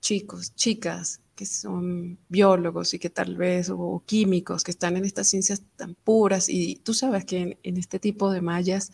chicos, 0.00 0.54
chicas 0.54 1.20
que 1.38 1.46
son 1.46 2.18
biólogos 2.28 2.94
y 2.94 2.98
que 2.98 3.10
tal 3.10 3.36
vez, 3.36 3.70
o 3.70 4.02
químicos, 4.04 4.64
que 4.64 4.72
están 4.72 4.96
en 4.96 5.04
estas 5.04 5.28
ciencias 5.28 5.62
tan 5.76 5.94
puras, 5.94 6.48
y 6.48 6.80
tú 6.82 6.94
sabes 6.94 7.24
que 7.24 7.56
en, 7.62 7.76
este 7.76 8.00
tipo 8.00 8.32
de 8.32 8.40
mallas 8.40 8.90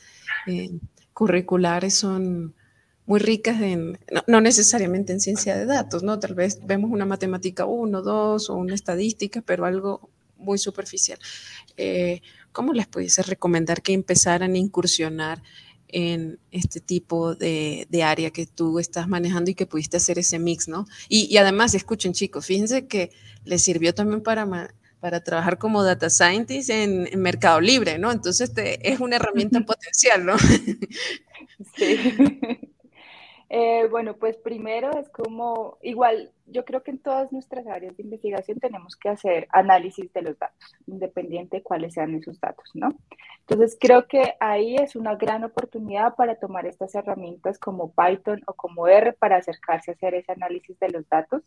eh, 0.47 0.79
curriculares 1.15 1.95
son 1.95 2.55
muy 3.07 3.19
ricas 3.19 3.63
en, 3.63 3.99
no, 4.27 4.43
necesariamente 4.43 5.15
en 5.15 5.21
ciencia 5.21 5.57
de 5.57 5.65
datos, 5.65 6.03
¿no? 6.03 6.19
Tal 6.19 6.35
vez 6.35 6.59
vemos 6.67 6.91
una 6.91 7.07
matemática 7.07 7.65
1, 7.65 8.03
2 8.03 8.51
o 8.51 8.55
una 8.57 8.75
estadística, 8.75 9.41
pero 9.41 9.65
algo 9.65 10.11
muy 10.37 10.59
superficial. 10.59 11.19
Eh, 11.79 12.21
¿Cómo 12.53 12.75
les 12.75 12.87
pudiese 12.87 13.23
recomendar 13.23 13.81
que 13.81 13.95
empezaran 13.95 14.53
a 14.53 14.59
incursionar 14.59 15.43
en 15.89 16.39
este 16.51 16.81
tipo 16.81 17.35
de, 17.35 17.87
área 18.05 18.31
que 18.31 18.47
tú 18.47 18.79
estás 18.79 19.09
manejando 19.09 19.51
y 19.51 19.55
que 19.55 19.67
pudiste 19.67 19.97
hacer 19.97 20.19
ese 20.19 20.39
mix, 20.39 20.69
¿no? 20.69 20.87
Y, 21.09 21.37
además, 21.37 21.75
escuchen 21.75 22.13
chicos, 22.13 22.47
fíjense 22.47 22.87
que 22.87 23.11
les 23.45 23.63
sirvió 23.63 23.95
también 23.95 24.23
para, 24.23 24.75
para 25.01 25.23
trabajar 25.23 25.59
como 25.59 25.83
data 25.83 26.11
scientist 26.11 26.71
en, 26.71 27.09
Mercado 27.21 27.61
Libre, 27.61 27.99
¿no? 27.99 28.11
Entonces 28.11 28.53
es 28.57 29.01
una 29.01 29.17
herramienta 29.17 29.61
potencial, 29.67 30.25
¿no? 30.25 30.37
Sí. 31.77 31.97
Eh, 33.51 33.87
bueno, 33.91 34.17
pues 34.17 34.37
primero 34.37 34.91
es 34.99 35.09
como, 35.11 35.79
igual, 35.83 36.33
yo 36.47 36.65
creo 36.65 36.83
que 36.83 36.91
en 36.91 36.99
todas 36.99 37.31
nuestras 37.31 37.67
áreas 37.67 37.97
de 37.97 38.03
investigación 38.03 38.59
tenemos 38.59 38.97
que 38.97 39.11
hacer 39.11 39.47
análisis 39.51 40.13
de 40.13 40.23
los 40.23 40.39
datos, 40.39 40.75
independiente 40.87 41.59
de 41.59 41.63
cuáles 41.63 41.95
sean 41.95 42.15
esos 42.15 42.41
datos, 42.41 42.71
¿no? 42.75 42.89
Entonces, 43.41 43.77
creo 43.79 44.07
que 44.07 44.35
ahí 44.41 44.77
es 44.77 44.97
una 44.97 45.17
gran 45.17 45.45
oportunidad 45.45 46.15
para 46.15 46.37
tomar 46.37 46.67
estas 46.67 46.95
herramientas 46.95 47.59
como 47.59 47.93
Python 47.93 48.43
o 48.47 48.55
como 48.55 48.89
R 48.89 49.13
para 49.13 49.37
acercarse 49.37 49.91
a 49.91 49.95
hacer 49.95 50.15
ese 50.15 50.33
análisis 50.33 50.79
de 50.79 50.89
los 50.89 51.09
datos. 51.09 51.43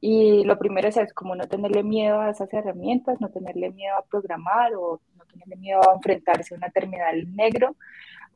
Y 0.00 0.44
lo 0.44 0.58
primero 0.58 0.88
es, 0.88 0.96
es 0.96 1.12
como 1.12 1.36
no 1.36 1.46
tenerle 1.46 1.82
miedo 1.82 2.20
a 2.20 2.30
esas 2.30 2.52
herramientas, 2.54 3.20
no 3.20 3.28
tenerle 3.28 3.70
miedo 3.70 3.96
a 3.96 4.04
programar 4.04 4.74
o 4.74 5.00
no 5.16 5.24
tenerle 5.26 5.56
miedo 5.56 5.80
a 5.88 5.94
enfrentarse 5.94 6.54
a 6.54 6.56
una 6.56 6.70
terminal 6.70 7.36
negro, 7.36 7.76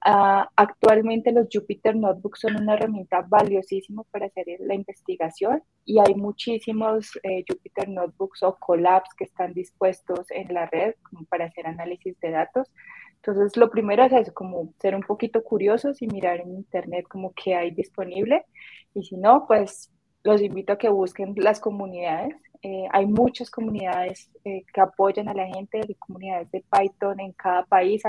Ah, 0.07 0.51
actualmente 0.57 1.33
los 1.33 1.49
Jupyter 1.51 1.97
Notebooks 1.97 2.41
son 2.41 2.57
una 2.57 2.75
herramienta 2.75 3.23
valiosísima 3.23 4.03
para 4.11 4.27
hacer 4.27 4.45
la 4.61 4.75
investigación 4.75 5.63
y 5.87 5.99
hay 5.99 6.15
muchísimos 6.15 7.19
eh, 7.23 7.43
Jupyter 7.49 7.89
Notebooks 7.89 8.43
o 8.43 8.55
Collabs 8.57 9.09
que 9.17 9.25
están 9.25 9.55
dispuestos 9.55 10.31
en 10.31 10.53
la 10.53 10.67
red 10.67 10.95
para 11.31 11.47
hacer 11.47 11.67
análisis 11.67 12.21
de 12.21 12.33
datos. 12.33 12.71
Entonces, 13.17 13.57
lo 13.57 13.71
primero 13.71 14.05
es 14.05 14.13
eso, 14.13 14.35
como 14.35 14.75
ser 14.79 14.95
un 14.95 15.03
poquito 15.03 15.43
curiosos 15.43 16.03
y 16.03 16.07
mirar 16.07 16.41
en 16.41 16.51
internet 16.53 17.07
como 17.09 17.33
qué 17.33 17.55
hay 17.55 17.71
disponible. 17.71 18.45
Y 18.93 19.05
si 19.05 19.17
no, 19.17 19.47
pues 19.47 19.91
los 20.23 20.43
invito 20.43 20.75
a 20.75 20.79
que 20.79 20.91
busquen 20.91 21.35
las 21.37 21.61
comunidades. 21.61 22.37
Eh, 22.61 22.87
hay 22.93 23.07
muchas 23.07 23.51
comunidades 23.51 24.31
eh, 24.45 24.65
que 24.73 24.81
apoyan 24.83 25.29
a 25.29 25.35
la 25.35 25.47
gente, 25.47 25.81
hay 25.81 25.95
comunidades 25.95 26.51
de 26.51 26.63
Python 26.71 27.21
en 27.21 27.33
cada 27.33 27.65
país, 27.65 28.05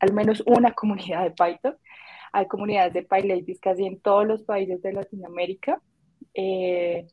al 0.00 0.12
menos 0.12 0.42
una 0.46 0.72
comunidad 0.72 1.24
de 1.24 1.30
Python. 1.30 1.76
Hay 2.32 2.46
comunidades 2.46 2.92
de 2.92 3.02
PyLadies 3.02 3.60
casi 3.60 3.86
en 3.86 4.00
todos 4.00 4.26
los 4.26 4.42
países 4.42 4.82
de 4.82 4.92
Latinoamérica. 4.92 5.80
Eh, 6.34 7.06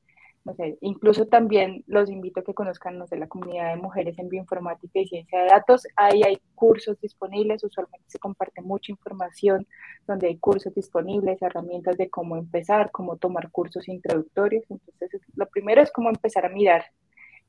no 0.43 0.53
sé, 0.53 0.77
incluso 0.81 1.25
también 1.25 1.83
los 1.87 2.07
invito 2.11 2.39
a 2.39 2.43
que 2.43 2.53
conozcan 2.53 2.99
no 2.99 3.07
sé, 3.07 3.17
la 3.17 3.27
comunidad 3.27 3.71
de 3.71 3.81
mujeres 3.81 4.19
en 4.19 4.29
bioinformática 4.29 4.99
y 4.99 5.07
ciencia 5.07 5.41
de 5.41 5.47
datos. 5.47 5.87
Ahí 5.95 6.21
hay 6.23 6.37
cursos 6.53 7.01
disponibles, 7.01 7.63
usualmente 7.63 8.05
se 8.07 8.19
comparte 8.19 8.61
mucha 8.61 8.91
información 8.91 9.65
donde 10.05 10.27
hay 10.27 10.37
cursos 10.37 10.75
disponibles, 10.75 11.41
herramientas 11.41 11.97
de 11.97 12.11
cómo 12.11 12.37
empezar, 12.37 12.91
cómo 12.91 13.17
tomar 13.17 13.49
cursos 13.49 13.87
introductorios. 13.87 14.63
Entonces, 14.69 15.19
lo 15.35 15.47
primero 15.47 15.81
es 15.81 15.91
cómo 15.91 16.09
empezar 16.09 16.45
a 16.45 16.49
mirar 16.49 16.85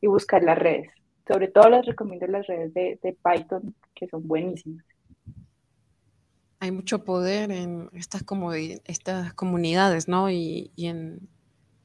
y 0.00 0.06
buscar 0.06 0.42
las 0.42 0.58
redes. 0.58 0.90
Sobre 1.28 1.48
todo 1.48 1.68
les 1.68 1.84
recomiendo 1.84 2.26
las 2.28 2.46
redes 2.46 2.72
de, 2.72 2.98
de 3.02 3.12
Python, 3.22 3.74
que 3.94 4.08
son 4.08 4.26
buenísimas 4.26 4.95
hay 6.66 6.72
mucho 6.72 7.04
poder 7.04 7.50
en 7.52 7.88
estas, 7.92 8.22
como, 8.22 8.52
estas 8.52 9.32
comunidades, 9.34 10.08
¿no? 10.08 10.30
Y, 10.30 10.72
en, 10.76 11.28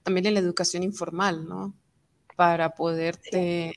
también 0.03 0.25
en 0.25 0.33
la 0.33 0.39
educación 0.39 0.83
informal, 0.83 1.47
¿no? 1.47 1.73
Para 2.35 2.71
poderte 2.71 3.75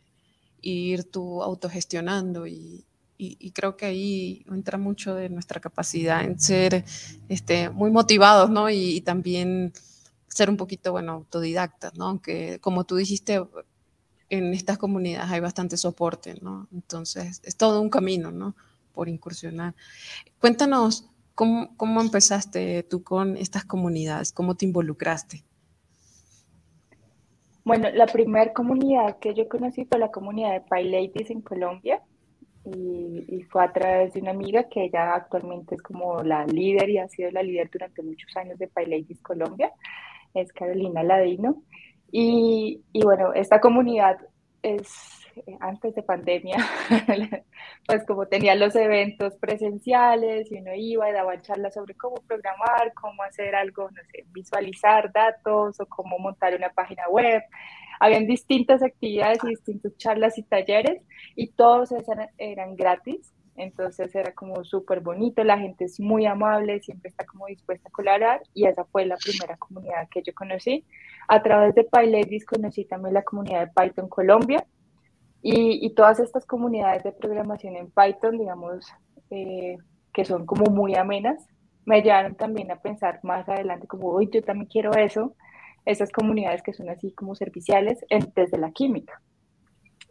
ir 0.62 1.04
tú 1.04 1.42
autogestionando 1.42 2.46
y, 2.46 2.87
y, 3.18 3.50
creo 3.52 3.76
que 3.76 3.87
ahí 3.87 4.44
entra 4.50 4.78
mucho 4.78 5.14
de 5.14 5.28
nuestra 5.28 5.61
capacidad 5.61 6.25
en 6.25 6.40
ser 6.40 6.84
este, 7.28 7.70
muy 7.70 7.90
motivados, 7.90 8.50
¿no? 8.50 8.70
Y, 8.70 9.02
también 9.02 9.73
ser 10.28 10.50
un 10.50 10.56
poquito, 10.56 10.92
bueno, 10.92 11.12
autodidactas, 11.12 11.94
¿no? 11.96 12.06
Aunque 12.06 12.58
como 12.61 12.84
tú 12.84 12.96
dijiste, 12.96 13.40
en 14.30 14.54
estas 14.54 14.78
comunidades 14.78 15.30
hay 15.30 15.40
bastante 15.40 15.76
soporte, 15.76 16.34
¿no? 16.40 16.66
Entonces, 16.73 17.40
es 17.44 17.56
todo 17.56 17.80
un 17.80 17.90
camino, 17.90 18.32
¿no? 18.32 18.56
Por 18.94 19.08
incursionar. 19.08 19.74
Cuéntanos 20.40 21.10
cómo, 21.34 21.76
cómo 21.76 22.00
empezaste 22.00 22.82
tú 22.84 23.02
con 23.02 23.36
estas 23.36 23.64
comunidades, 23.64 24.32
cómo 24.32 24.54
te 24.54 24.64
involucraste. 24.64 25.44
Bueno, 27.64 27.88
la 27.90 28.06
primera 28.06 28.52
comunidad 28.52 29.18
que 29.18 29.34
yo 29.34 29.48
conocí 29.48 29.86
fue 29.86 29.98
la 29.98 30.10
comunidad 30.10 30.52
de 30.52 30.60
PyLadies 30.60 31.30
en 31.30 31.40
Colombia 31.40 32.02
y, 32.64 33.42
fue 33.50 33.64
a 33.64 33.72
través 33.72 34.14
de 34.14 34.20
una 34.20 34.30
amiga 34.30 34.68
que 34.68 34.84
ella 34.84 35.14
actualmente 35.14 35.74
es 35.74 35.82
como 35.82 36.22
la 36.22 36.46
líder 36.46 36.88
y 36.90 36.98
ha 36.98 37.08
sido 37.08 37.30
la 37.30 37.42
líder 37.42 37.70
durante 37.70 38.02
muchos 38.02 38.34
años 38.36 38.58
de 38.58 38.68
PyLadies 38.68 39.20
Colombia, 39.20 39.70
es 40.32 40.52
Carolina 40.52 41.02
Ladino. 41.02 41.62
Y, 42.10 42.82
bueno, 43.02 43.32
esta 43.34 43.60
comunidad 43.60 44.18
es 44.62 45.24
antes 45.61 45.95
de 45.95 46.03
pandemia, 46.03 46.57
pues 47.87 48.05
como 48.07 48.26
tenía 48.26 48.55
los 48.55 48.75
eventos 48.76 49.35
presenciales 49.37 50.50
y 50.50 50.57
uno 50.57 50.75
iba 50.75 51.09
y 51.09 51.12
daba 51.12 51.41
charlas 51.41 51.75
sobre 51.75 51.95
cómo 51.95 52.17
programar, 52.26 52.93
cómo 52.95 53.23
hacer 53.23 53.55
algo, 53.55 53.91
no 53.91 54.03
sé, 54.11 54.25
visualizar 54.33 55.12
datos 55.12 55.81
o 55.81 55.87
cómo 55.87 56.19
montar 56.19 56.55
una 56.55 56.71
página 56.71 57.09
web. 57.09 57.43
Habían 58.00 58.26
distintas 58.26 58.83
actividades 58.83 59.38
y 59.45 59.49
distintas 59.49 59.97
charlas 59.97 60.37
y 60.38 60.43
talleres 60.43 61.03
y 61.37 61.49
todos 61.49 61.93
eran, 61.93 62.29
eran 62.38 62.76
gratis. 62.76 63.33
Entonces 63.57 64.12
era 64.17 64.33
como 64.33 64.64
súper 64.64 64.99
bonito, 64.99 65.45
la 65.45 65.57
gente 65.57 65.85
es 65.85 66.00
muy 66.00 66.26
amable, 66.26 66.81
siempre 66.81 67.09
está 67.09 67.25
como 67.25 67.47
dispuesta 67.47 67.88
a 67.88 67.93
colaborar 67.93 68.43
y 68.53 68.67
esa 68.67 68.85
fue 68.85 69.07
la 69.07 69.17
primera 69.17 69.57
comunidad 69.57 70.09
que 70.11 70.23
yo 70.23 70.35
conocí. 70.35 70.85
A 71.29 71.41
través 71.41 71.75
de 71.76 71.85
PyLadies 71.85 72.45
conocí 72.47 72.85
también 72.85 73.14
la 73.14 73.23
comunidad 73.23 73.67
de 73.67 73.73
Python 73.73 74.09
Colombia, 74.09 74.67
Y, 75.46 75.90
todas 75.90 76.20
estas 76.20 76.46
comunidades 76.46 77.04
de 77.04 77.12
programación 77.12 77.76
en 77.76 77.90
Python, 77.90 78.38
digamos, 78.38 78.86
eh, 79.28 79.76
que 80.10 80.24
son 80.24 80.46
como 80.46 80.70
muy 80.70 80.94
amenas, 80.94 81.46
me 81.84 82.00
llevaron 82.00 82.34
también 82.34 82.70
a 82.70 82.80
pensar 82.80 83.20
más 83.22 83.46
adelante 83.46 83.86
como, 83.86 84.08
uy, 84.08 84.30
yo 84.32 84.42
también 84.42 84.70
quiero 84.70 84.92
eso, 84.92 85.36
esas 85.84 86.10
comunidades 86.10 86.62
que 86.62 86.72
son 86.72 86.88
así 86.88 87.12
como 87.12 87.34
serviciales 87.34 87.98
desde 88.34 88.56
la 88.56 88.70
química 88.70 89.20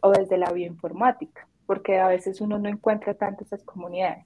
o 0.02 0.12
desde 0.12 0.38
la 0.38 0.52
bioinformática, 0.52 1.48
porque 1.66 1.98
a 1.98 2.06
veces 2.06 2.40
uno 2.40 2.60
no 2.60 2.68
encuentra 2.68 3.14
tanto 3.14 3.42
esas 3.42 3.64
comunidades. 3.64 4.24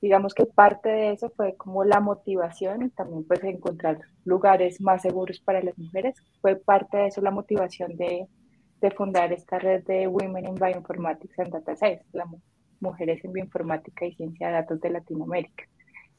Digamos 0.00 0.32
que 0.32 0.46
parte 0.46 0.88
de 0.88 1.12
eso 1.12 1.28
fue 1.36 1.54
como 1.56 1.84
la 1.84 2.00
motivación 2.00 2.82
y 2.82 2.88
también 2.88 3.24
pues 3.24 3.44
encontrar 3.44 3.98
lugares 4.24 4.80
más 4.80 5.02
seguros 5.02 5.38
para 5.38 5.62
las 5.62 5.76
mujeres. 5.76 6.16
Fue 6.40 6.56
parte 6.56 6.96
de 6.96 7.06
eso 7.08 7.20
la 7.20 7.30
motivación 7.30 7.94
de, 7.98 8.26
de 8.80 8.90
fundar 8.90 9.32
esta 9.32 9.58
red 9.58 9.84
de 9.84 10.06
Women 10.06 10.46
in 10.46 10.54
Bioinformatics 10.54 11.38
and 11.38 11.50
Data 11.50 11.76
Science, 11.76 12.04
las 12.12 12.26
mujeres 12.80 13.24
en 13.24 13.32
bioinformática 13.32 14.06
y 14.06 14.14
ciencia 14.14 14.48
de 14.48 14.52
datos 14.54 14.80
de 14.80 14.90
Latinoamérica. 14.90 15.64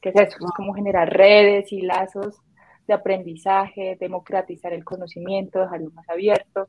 ¿Qué 0.00 0.10
es 0.10 0.16
eso? 0.16 0.36
Es 0.44 0.52
como 0.52 0.74
generar 0.74 1.12
redes 1.12 1.72
y 1.72 1.82
lazos 1.82 2.40
de 2.86 2.94
aprendizaje, 2.94 3.96
democratizar 4.00 4.72
el 4.72 4.84
conocimiento, 4.84 5.60
dejarlo 5.60 5.90
más 5.90 6.08
abierto 6.08 6.68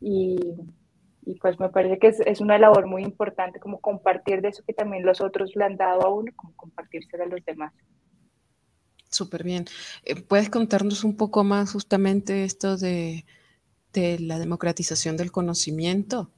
y, 0.00 0.38
pues 1.40 1.60
me 1.60 1.68
parece 1.68 1.98
que 1.98 2.08
es, 2.08 2.20
es, 2.20 2.40
una 2.40 2.58
labor 2.58 2.86
muy 2.86 3.02
importante 3.02 3.60
como 3.60 3.80
compartir 3.80 4.40
de 4.40 4.48
eso 4.48 4.64
que 4.66 4.72
también 4.72 5.04
los 5.04 5.20
otros 5.20 5.54
le 5.54 5.64
han 5.64 5.76
dado 5.76 6.02
a 6.02 6.12
uno, 6.12 6.32
como 6.34 6.54
compartirse 6.56 7.16
a 7.22 7.26
los 7.26 7.44
demás. 7.44 7.72
Súper 9.10 9.44
bien. 9.44 9.66
Eh, 10.04 10.20
¿Puedes 10.20 10.50
contarnos 10.50 11.04
un 11.04 11.16
poco 11.16 11.44
más 11.44 11.72
justamente 11.72 12.44
esto 12.44 12.76
de, 12.76 13.24
de 13.92 14.18
la 14.18 14.38
democratización 14.38 15.16
del 15.16 15.32
conocimiento? 15.32 16.30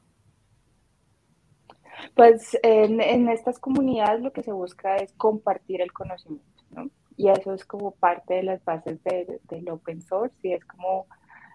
Pues 2.15 2.59
en, 2.63 3.01
estas 3.29 3.59
comunidades 3.59 4.23
lo 4.23 4.33
que 4.33 4.43
se 4.43 4.53
busca 4.53 4.97
es 4.97 5.13
compartir 5.13 5.81
el 5.81 5.93
conocimiento, 5.93 6.65
¿no? 6.71 6.91
Y 7.17 7.29
eso 7.29 7.55
es 7.55 7.65
como 7.65 7.93
parte 7.93 8.35
de 8.35 8.43
las 8.43 8.65
bases 8.65 9.03
de, 9.05 9.41
del 9.49 9.69
open 9.71 10.03
source 10.03 10.35
y 10.43 10.53
es 10.53 10.65
como 10.65 11.07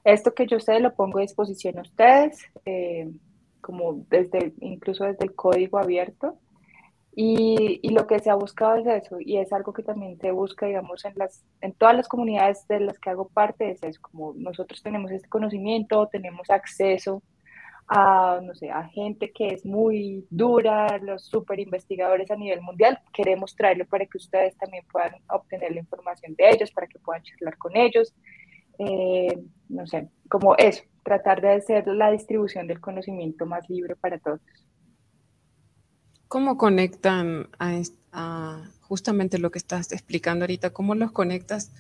esto 0.04 0.34
que 0.34 0.48
yo 0.48 0.60
sé 0.60 0.80
lo 0.80 0.96
pongo 0.96 1.20
a 1.20 1.24
disposición 1.24 1.80
a 1.80 1.82
ustedes, 1.82 2.39
eh, 2.66 3.12
como 3.62 4.06
desde, 4.10 4.54
incluso 4.62 5.04
desde 5.04 5.25
el 5.25 5.36
código 5.36 5.77
abierto. 5.77 6.38
Y, 7.20 7.80
y, 7.82 7.90
lo 7.90 8.06
que 8.06 8.20
se 8.20 8.30
ha 8.30 8.36
buscado 8.36 8.76
es 8.76 8.86
eso, 8.86 9.18
y 9.20 9.38
es 9.38 9.52
algo 9.52 9.74
que 9.74 9.82
también 9.82 10.20
se 10.20 10.30
busca, 10.30 10.68
digamos, 10.68 11.04
en, 11.04 11.14
las, 11.16 11.44
en 11.62 11.74
todas 11.74 11.96
las 11.96 12.08
comunidades 12.08 12.68
de 12.68 12.80
las 12.80 13.00
que 13.00 13.10
hago 13.10 13.28
parte, 13.30 13.72
es 13.72 13.82
eso, 13.82 14.00
como 14.04 14.36
nosotros 14.36 14.84
tenemos 14.84 15.10
este 15.10 15.28
conocimiento, 15.28 16.08
tenemos 16.12 16.48
acceso 16.52 17.24
a, 17.88 18.40
no 18.44 18.54
sé, 18.54 18.70
a 18.70 18.84
gente 18.90 19.32
que 19.32 19.48
es 19.48 19.66
muy 19.66 20.28
dura, 20.30 21.00
los 21.00 21.26
super 21.26 21.60
investigadores 21.60 22.30
a 22.30 22.36
nivel 22.36 22.62
mundial, 22.62 23.00
queremos 23.12 23.56
traerlo 23.56 23.88
para 23.88 24.06
que 24.06 24.20
ustedes 24.20 24.56
también 24.56 24.86
puedan 24.92 25.16
obtener 25.30 25.72
la 25.72 25.80
información 25.80 26.36
de 26.36 26.52
ellos, 26.52 26.70
para 26.70 26.86
que 26.86 27.00
puedan 27.00 27.24
charlar 27.24 27.58
con 27.58 27.76
ellos. 27.76 28.14
Eh, 28.78 29.40
no 29.70 29.88
sé, 29.88 30.08
como 30.30 30.56
eso, 30.56 30.84
tratar 31.04 31.42
de 31.42 31.54
hacer 31.54 31.88
la 31.88 32.12
distribución 32.12 32.68
del 32.68 32.80
conocimiento 32.80 33.48
más 33.48 33.68
libre 33.68 33.96
para 33.96 34.20
todos. 34.20 34.40
¿Cómo 36.27 36.57
conectan 36.57 37.48
a, 37.60 38.62
justamente 38.81 39.38
lo 39.38 39.51
que 39.51 39.60
estás 39.60 39.91
explicando 39.91 40.43
ahorita? 40.43 40.72
¿Cómo 40.72 40.96
los 40.96 41.12
conectas 41.12 41.72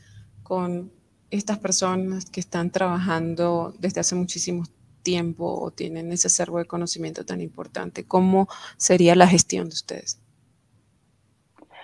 con 0.43 0.91
estas 1.31 1.59
personas 1.59 2.29
que 2.29 2.39
están 2.39 2.71
trabajando 2.71 3.73
desde 3.79 3.99
hace 3.99 4.15
muchísimos 4.15 4.71
tiempo 5.03 5.45
o 5.45 5.71
tienen 5.71 6.11
ese 6.11 6.27
acervo 6.27 6.59
de 6.59 6.65
conocimiento 6.65 7.25
tan 7.25 7.41
importante? 7.41 8.05
¿Cómo 8.05 8.47
sería 8.77 9.15
la 9.15 9.27
gestión 9.27 9.67
de 9.69 9.73
ustedes? 9.73 10.21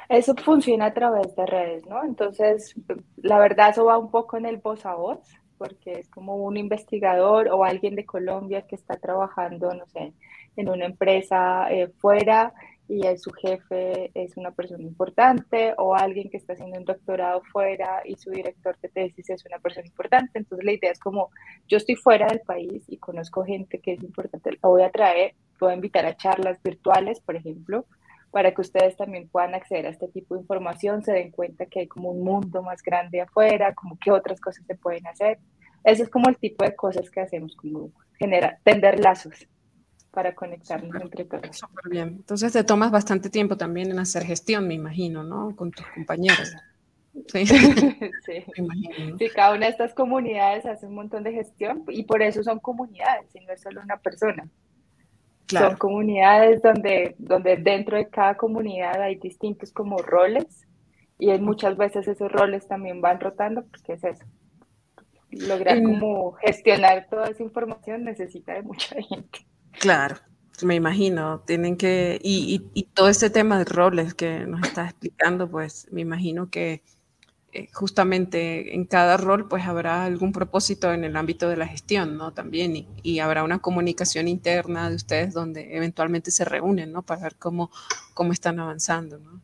Eso 0.09 0.35
funciona 0.35 0.87
a 0.87 0.93
través 0.93 1.35
de 1.35 1.45
redes, 1.45 1.85
¿no? 1.87 2.03
Entonces, 2.03 2.75
la 3.17 3.39
verdad, 3.39 3.71
eso 3.71 3.85
va 3.85 3.97
un 3.97 4.11
poco 4.11 4.37
en 4.37 4.45
el 4.45 4.57
voz 4.57 4.85
a 4.85 4.93
voz, 4.93 5.19
porque 5.57 5.93
es 5.93 6.09
como 6.09 6.35
un 6.35 6.57
investigador 6.57 7.47
o 7.49 7.63
alguien 7.63 7.95
de 7.95 8.05
Colombia 8.05 8.67
que 8.67 8.75
está 8.75 8.97
trabajando, 8.97 9.73
no 9.73 9.85
sé, 9.87 10.13
en 10.55 10.69
una 10.69 10.85
empresa 10.85 11.71
eh, 11.71 11.89
fuera 11.99 12.53
y 12.87 13.01
su 13.17 13.31
jefe 13.31 14.11
es 14.13 14.35
una 14.37 14.51
persona 14.51 14.83
importante 14.83 15.73
o 15.77 15.95
alguien 15.95 16.29
que 16.29 16.37
está 16.37 16.53
haciendo 16.53 16.77
un 16.77 16.85
doctorado 16.85 17.41
fuera 17.51 18.01
y 18.05 18.15
su 18.15 18.29
director 18.29 18.77
de 18.81 18.89
tesis 18.89 19.29
es 19.29 19.45
una 19.45 19.59
persona 19.59 19.87
importante. 19.87 20.39
Entonces 20.39 20.65
la 20.65 20.73
idea 20.73 20.91
es 20.91 20.99
como 20.99 21.29
yo 21.67 21.77
estoy 21.77 21.95
fuera 21.95 22.27
del 22.27 22.41
país 22.41 22.83
y 22.87 22.97
conozco 22.97 23.43
gente 23.43 23.79
que 23.79 23.93
es 23.93 24.03
importante, 24.03 24.51
la 24.51 24.69
voy 24.69 24.83
a 24.83 24.91
traer, 24.91 25.33
puedo 25.57 25.73
invitar 25.73 26.05
a 26.05 26.17
charlas 26.17 26.61
virtuales, 26.61 27.19
por 27.21 27.35
ejemplo, 27.35 27.85
para 28.31 28.53
que 28.53 28.61
ustedes 28.61 28.97
también 28.97 29.29
puedan 29.29 29.53
acceder 29.53 29.85
a 29.85 29.89
este 29.89 30.07
tipo 30.07 30.35
de 30.35 30.41
información, 30.41 31.03
se 31.03 31.13
den 31.13 31.31
cuenta 31.31 31.67
que 31.67 31.81
hay 31.81 31.87
como 31.87 32.09
un 32.09 32.23
mundo 32.23 32.63
más 32.63 32.81
grande 32.81 33.21
afuera, 33.21 33.73
como 33.75 33.97
que 33.97 34.11
otras 34.11 34.41
cosas 34.41 34.65
se 34.65 34.75
pueden 34.75 35.05
hacer. 35.07 35.39
Eso 35.83 36.03
es 36.03 36.09
como 36.09 36.29
el 36.29 36.37
tipo 36.37 36.65
de 36.65 36.75
cosas 36.75 37.09
que 37.09 37.21
hacemos, 37.21 37.55
como 37.55 37.91
generar, 38.17 38.59
tender 38.63 38.99
lazos 38.99 39.47
para 40.13 40.35
conectarnos 40.35 40.95
entre 41.01 41.25
todos. 41.25 41.57
Súper 41.57 41.89
bien. 41.89 42.07
Entonces 42.09 42.53
te 42.53 42.63
tomas 42.63 42.91
bastante 42.91 43.29
tiempo 43.31 43.57
también 43.57 43.89
en 43.89 43.99
hacer 43.99 44.23
gestión, 44.23 44.67
me 44.67 44.75
imagino, 44.75 45.23
¿no? 45.23 45.55
Con 45.55 45.71
tus 45.71 45.85
compañeros. 45.87 46.55
Sí, 47.27 47.45
sí. 48.25 48.43
imagino, 48.55 49.17
sí, 49.17 49.29
cada 49.29 49.55
una 49.55 49.65
de 49.65 49.71
estas 49.71 49.93
comunidades 49.93 50.65
hace 50.65 50.85
un 50.85 50.95
montón 50.95 51.23
de 51.23 51.31
gestión 51.31 51.83
y 51.87 52.03
por 52.03 52.21
eso 52.21 52.43
son 52.43 52.59
comunidades 52.59 53.35
y 53.35 53.43
no 53.45 53.53
es 53.53 53.61
solo 53.61 53.81
una 53.81 53.97
persona. 53.97 54.47
Claro. 55.47 55.69
Son 55.69 55.77
comunidades 55.77 56.61
donde, 56.61 57.15
donde 57.17 57.57
dentro 57.57 57.97
de 57.97 58.07
cada 58.07 58.35
comunidad 58.35 59.01
hay 59.01 59.15
distintos 59.15 59.71
como 59.71 59.97
roles 59.97 60.67
y 61.17 61.31
muchas 61.39 61.75
veces 61.75 62.07
esos 62.07 62.31
roles 62.31 62.67
también 62.67 63.01
van 63.01 63.19
rotando 63.19 63.63
porque 63.65 63.93
es 63.93 64.03
eso. 64.03 64.25
Lograr 65.31 65.81
como 65.81 66.33
gestionar 66.33 67.07
toda 67.09 67.27
esa 67.29 67.41
información 67.41 68.03
necesita 68.03 68.53
de 68.53 68.61
mucha 68.61 68.95
gente. 69.01 69.39
Claro, 69.79 70.17
me 70.63 70.75
imagino, 70.75 71.41
tienen 71.41 71.77
que, 71.77 72.19
y, 72.23 72.69
y, 72.73 72.83
todo 72.83 73.09
este 73.09 73.29
tema 73.29 73.57
de 73.57 73.65
roles 73.65 74.13
que 74.13 74.45
nos 74.45 74.61
está 74.63 74.85
explicando, 74.85 75.49
pues 75.49 75.87
me 75.91 76.01
imagino 76.01 76.49
que 76.49 76.83
eh, 77.53 77.69
justamente 77.73 78.75
en 78.75 78.85
cada 78.85 79.17
rol 79.17 79.47
pues 79.47 79.65
habrá 79.65 80.05
algún 80.05 80.31
propósito 80.31 80.93
en 80.93 81.03
el 81.03 81.15
ámbito 81.15 81.49
de 81.49 81.57
la 81.57 81.67
gestión, 81.67 82.17
¿no? 82.17 82.33
También, 82.33 82.75
y, 82.75 82.87
y, 83.03 83.19
habrá 83.19 83.43
una 83.43 83.59
comunicación 83.59 84.27
interna 84.27 84.89
de 84.89 84.95
ustedes 84.95 85.33
donde 85.33 85.75
eventualmente 85.75 86.31
se 86.31 86.45
reúnen, 86.45 86.91
¿no? 86.91 87.03
Para 87.03 87.23
ver 87.23 87.35
cómo, 87.37 87.71
cómo 88.13 88.31
están 88.31 88.59
avanzando, 88.59 89.19
¿no? 89.19 89.41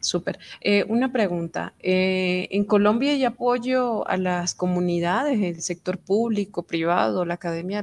Súper. 0.00 0.38
Eh, 0.60 0.84
una 0.88 1.12
pregunta. 1.12 1.74
Eh, 1.80 2.48
¿En 2.52 2.64
Colombia 2.64 3.12
hay 3.12 3.24
apoyo 3.24 4.06
a 4.08 4.16
las 4.16 4.54
comunidades, 4.54 5.40
el 5.42 5.60
sector 5.60 5.98
público, 5.98 6.62
privado, 6.62 7.24
la 7.24 7.34
academia? 7.34 7.82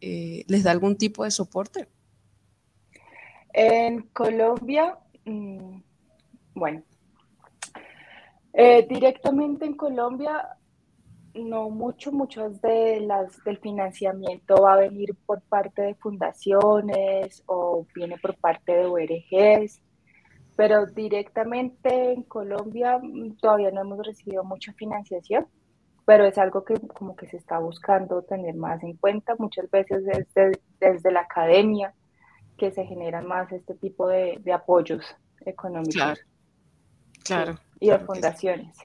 Eh, 0.00 0.44
les 0.48 0.64
da 0.64 0.70
algún 0.70 0.96
tipo 0.96 1.24
de 1.24 1.30
soporte? 1.30 1.88
En 3.52 4.02
Colombia, 4.12 4.98
mm, 5.24 5.80
bueno, 6.54 6.82
eh, 8.52 8.86
directamente 8.88 9.66
en 9.66 9.74
Colombia, 9.74 10.56
no 11.34 11.70
mucho, 11.70 12.12
muchos 12.12 12.60
de 12.60 13.00
las 13.00 13.42
del 13.44 13.58
financiamiento 13.58 14.56
va 14.62 14.74
a 14.74 14.78
venir 14.78 15.14
por 15.26 15.42
parte 15.42 15.82
de 15.82 15.94
fundaciones 15.94 17.42
o 17.46 17.86
viene 17.94 18.18
por 18.18 18.36
parte 18.36 18.72
de 18.72 18.86
ORGs, 18.86 19.80
pero 20.56 20.86
directamente 20.86 22.12
en 22.12 22.22
Colombia 22.22 22.98
mm, 23.02 23.36
todavía 23.36 23.70
no 23.70 23.82
hemos 23.82 24.06
recibido 24.06 24.44
mucha 24.44 24.72
financiación 24.74 25.46
pero 26.10 26.24
es 26.24 26.36
algo 26.38 26.64
que 26.64 26.74
como 26.88 27.14
que 27.14 27.28
se 27.28 27.36
está 27.36 27.60
buscando 27.60 28.22
tener 28.22 28.56
más 28.56 28.82
en 28.82 28.96
cuenta. 28.96 29.36
Muchas 29.38 29.70
veces 29.70 30.04
desde, 30.04 30.60
desde 30.80 31.12
la 31.12 31.20
academia 31.20 31.94
que 32.58 32.72
se 32.72 32.84
generan 32.84 33.28
más 33.28 33.52
este 33.52 33.76
tipo 33.76 34.08
de, 34.08 34.40
de 34.42 34.52
apoyos 34.52 35.04
económicos. 35.46 35.94
Claro, 35.94 36.20
claro. 37.22 37.58
y 37.78 37.90
de 37.90 37.98
fundaciones. 38.00 38.76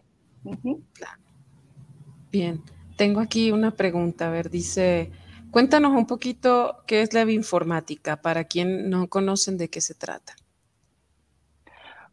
Bien, 2.32 2.62
tengo 2.96 3.22
aquí 3.22 3.52
una 3.52 3.72
pregunta, 3.72 4.28
a 4.28 4.30
ver, 4.30 4.52
dice, 4.52 5.10
cuéntanos 5.50 5.94
un 5.94 6.06
poquito 6.06 6.84
qué 6.86 7.02
es 7.02 7.16
la 7.16 7.26
bioinformática, 7.26 8.18
para 8.18 8.44
quien 8.44 8.92
no 8.92 9.08
conocen 9.08 9.58
de 9.58 9.68
qué 9.68 9.82
se 9.82 9.96
trata. 9.96 10.36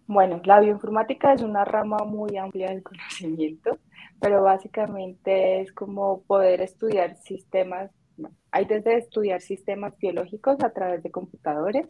Bueno, 0.07 0.41
la 0.47 0.59
bioinformática 0.61 1.35
es 1.35 1.43
una 1.43 1.67
rama 1.67 1.99
muy 1.99 2.39
amplia 2.39 2.71
del 2.71 2.83
conocimiento 2.83 3.79
pero 4.23 4.41
básicamente 4.41 5.61
es 5.63 5.73
como 5.73 6.23
poder 6.23 6.61
estudiar 6.61 7.17
sistemas, 7.17 7.91
hay 8.53 8.67
desde 8.67 8.97
estudiar 8.97 9.41
sistemas 9.41 9.99
biológicos 9.99 10.63
a 10.63 10.71
través 10.71 11.03
de 11.03 11.11
computadores, 11.11 11.89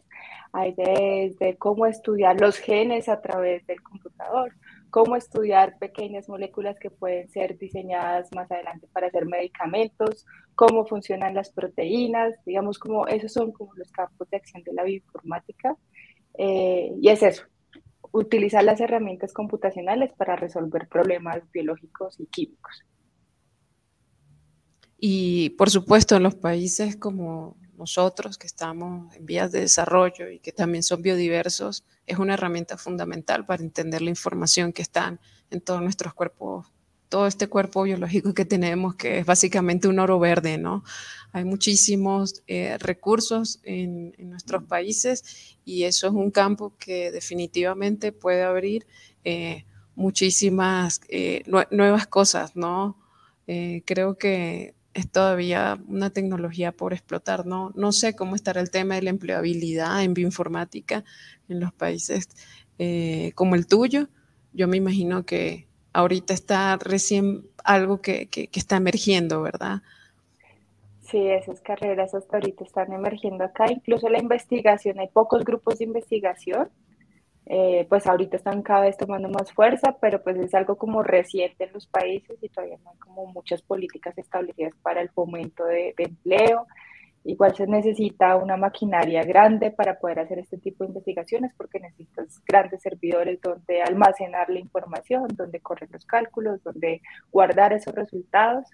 hay 0.51 0.73
desde 0.73 1.55
cómo 1.59 1.85
estudiar 1.85 2.41
los 2.41 2.57
genes 2.57 3.07
a 3.07 3.21
través 3.21 3.63
del 3.67 3.83
computador, 3.83 4.51
cómo 4.89 5.15
estudiar 5.15 5.77
pequeñas 5.77 6.27
moléculas 6.27 6.79
que 6.79 6.89
pueden 6.89 7.29
ser 7.29 7.55
diseñadas 7.59 8.29
más 8.33 8.51
adelante 8.51 8.87
para 8.91 9.07
hacer 9.07 9.27
medicamentos, 9.27 10.25
cómo 10.55 10.87
funcionan 10.87 11.35
las 11.35 11.51
proteínas, 11.51 12.33
digamos 12.47 12.79
como 12.79 13.05
esos 13.05 13.31
son 13.31 13.51
como 13.51 13.75
los 13.75 13.91
campos 13.91 14.27
de 14.31 14.37
acción 14.37 14.63
de 14.63 14.73
la 14.73 14.83
bioinformática. 14.83 15.77
Eh, 16.35 16.95
y 16.99 17.09
es 17.09 17.21
eso, 17.21 17.43
utilizar 18.13 18.63
las 18.63 18.79
herramientas 18.79 19.33
computacionales 19.33 20.13
para 20.13 20.35
resolver 20.35 20.87
problemas 20.87 21.41
biológicos 21.51 22.19
y 22.19 22.27
químicos. 22.27 22.83
Y 24.97 25.49
por 25.51 25.69
supuesto, 25.69 26.15
en 26.15 26.23
los 26.23 26.35
países 26.35 26.95
como 26.95 27.57
nosotros, 27.75 28.37
que 28.37 28.47
estamos 28.47 29.13
en 29.15 29.25
vías 29.25 29.51
de 29.51 29.61
desarrollo 29.61 30.29
y 30.29 30.39
que 30.39 30.51
también 30.51 30.83
son 30.83 31.01
biodiversos, 31.01 31.85
es 32.05 32.19
una 32.19 32.35
herramienta 32.35 32.77
fundamental 32.77 33.45
para 33.45 33.63
entender 33.63 34.01
la 34.03 34.11
información 34.11 34.71
que 34.71 34.83
está 34.83 35.19
en 35.49 35.61
todos 35.61 35.81
nuestros 35.81 36.13
cuerpos, 36.13 36.71
todo 37.13 37.27
este 37.27 37.47
cuerpo 37.47 37.83
biológico 37.83 38.33
que 38.33 38.43
tenemos, 38.43 38.95
que 38.95 39.19
es 39.19 39.25
básicamente 39.27 39.87
un 39.87 39.99
oro 39.99 40.17
verde, 40.17 40.57
¿no? 40.57 40.83
Hay 41.31 41.45
muchísimos 41.45 42.41
eh, 42.47 42.75
recursos 42.79 43.59
en, 43.61 44.15
nuestros 44.17 44.63
países 44.63 45.55
y 45.63 45.83
eso 45.83 46.07
es 46.07 46.13
un 46.13 46.31
campo 46.31 46.75
que 46.79 47.11
definitivamente 47.11 48.13
puede 48.13 48.41
abrir 48.41 48.87
eh, 49.23 49.63
muchísimas 49.93 51.01
eh, 51.07 51.43
nuevas 51.69 52.07
cosas, 52.07 52.55
¿no? 52.55 52.97
creo 53.45 54.17
que 54.17 54.73
es 54.95 55.11
todavía 55.11 55.79
una 55.87 56.09
tecnología 56.09 56.71
por 56.71 56.93
explotar. 56.93 57.45
No, 57.45 57.71
no 57.75 57.91
sé 57.91 58.15
cómo 58.15 58.33
estará 58.35 58.59
el 58.59 58.71
tema 58.71 58.95
de 58.95 59.03
la 59.03 59.11
empleabilidad 59.11 60.01
en 60.01 60.15
bioinformática 60.15 61.03
en 61.47 61.59
los 61.59 61.71
países 61.73 62.27
eh, 62.79 63.33
como 63.35 63.53
el 63.53 63.67
tuyo. 63.67 64.09
Yo 64.51 64.67
me 64.67 64.77
imagino 64.77 65.27
que 65.27 65.67
ahorita 65.93 66.33
está 66.33 66.77
recién 66.77 67.43
algo 67.63 68.01
que, 68.01 68.27
que, 68.27 68.49
está 68.53 68.77
emergiendo, 68.77 69.41
¿verdad? 69.41 69.81
Sí, 71.01 71.27
esas 71.27 71.61
carreras 71.61 72.13
hasta 72.13 72.37
ahorita 72.37 72.63
están 72.63 72.91
emergiendo 72.91 73.43
acá. 73.43 73.71
Incluso 73.71 74.09
la 74.09 74.19
investigación, 74.19 74.99
hay 74.99 75.07
pocos 75.07 75.43
grupos 75.43 75.79
de 75.79 75.85
investigación 75.85 76.69
eh, 77.45 77.85
pues 77.89 78.07
ahorita 78.07 78.37
están 78.37 78.61
cada 78.61 78.81
vez 78.81 78.95
tomando 78.97 79.27
más 79.29 79.51
fuerza, 79.51 79.97
pero 79.99 80.23
pues 80.23 80.37
es 80.37 80.53
algo 80.53 80.77
como 80.77 81.03
reciente 81.03 81.65
en 81.65 81.73
los 81.73 81.87
países 81.87 82.37
y 82.41 82.47
todavía 82.47 82.77
no 82.83 82.91
hay 82.91 82.97
como 82.97 83.25
muchas 83.27 83.61
políticas 83.61 84.17
establecidas 84.17 84.73
para 84.81 85.01
el 85.01 85.09
fomento 85.09 85.65
de, 85.65 85.93
empleo. 85.97 86.67
Igual 87.25 87.55
se 87.55 87.65
necesita 87.67 88.35
una 88.35 88.57
maquinaria 88.57 89.23
grande 89.23 89.71
para 89.71 89.97
poder 89.97 90.19
hacer 90.19 90.39
este 90.39 90.57
tipo 90.57 90.83
de 90.83 90.89
investigaciones 90.89 91.53
porque 91.55 91.79
necesitas 91.79 92.41
grandes 92.45 92.81
servidores 92.81 93.39
donde 93.41 93.81
almacenar 93.81 94.49
la 94.49 94.59
información, 94.59 95.27
donde 95.35 95.61
correr 95.61 95.89
los 95.91 96.05
cálculos, 96.05 96.61
donde 96.63 97.01
guardar 97.31 97.71
esos 97.71 97.95
resultados. 97.95 98.65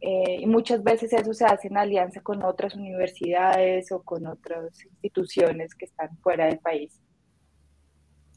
Eh, 0.00 0.40
y 0.40 0.46
muchas 0.46 0.82
veces 0.82 1.12
eso 1.12 1.34
se 1.34 1.44
hace 1.44 1.68
en 1.68 1.76
alianza 1.76 2.22
con 2.22 2.42
otras 2.42 2.74
universidades 2.74 3.92
o 3.92 4.02
con 4.02 4.26
otras 4.26 4.84
instituciones 4.84 5.74
que 5.74 5.84
están 5.84 6.16
fuera 6.18 6.46
del 6.46 6.58
país. 6.58 6.98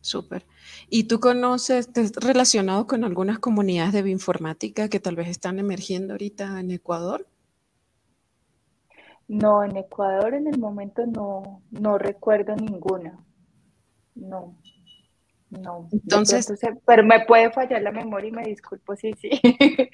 Súper. 0.01 0.45
¿Y 0.89 1.05
tú 1.05 1.19
conoces, 1.19 1.91
te 1.91 2.01
has 2.01 2.11
relacionado 2.11 2.85
con 2.85 3.03
algunas 3.03 3.39
comunidades 3.39 3.93
de 3.93 4.03
bioinformática 4.03 4.89
que 4.89 4.99
tal 4.99 5.15
vez 5.15 5.29
están 5.29 5.57
emergiendo 5.57 6.13
ahorita 6.13 6.59
en 6.59 6.69
Ecuador? 6.69 7.25
No, 9.27 9.63
en 9.63 9.75
Ecuador 9.75 10.35
en 10.35 10.47
el 10.47 10.59
momento 10.59 11.05
no, 11.05 11.63
no 11.71 11.97
recuerdo 11.97 12.55
ninguna. 12.55 13.17
No. 14.13 14.55
No, 15.49 15.87
entonces, 15.91 16.47
pero 16.85 17.03
me 17.03 17.25
puede 17.25 17.51
fallar 17.51 17.81
la 17.81 17.91
memoria 17.91 18.29
y 18.29 18.31
me 18.31 18.43
disculpo, 18.43 18.95
sí, 18.95 19.13
sí. 19.13 19.29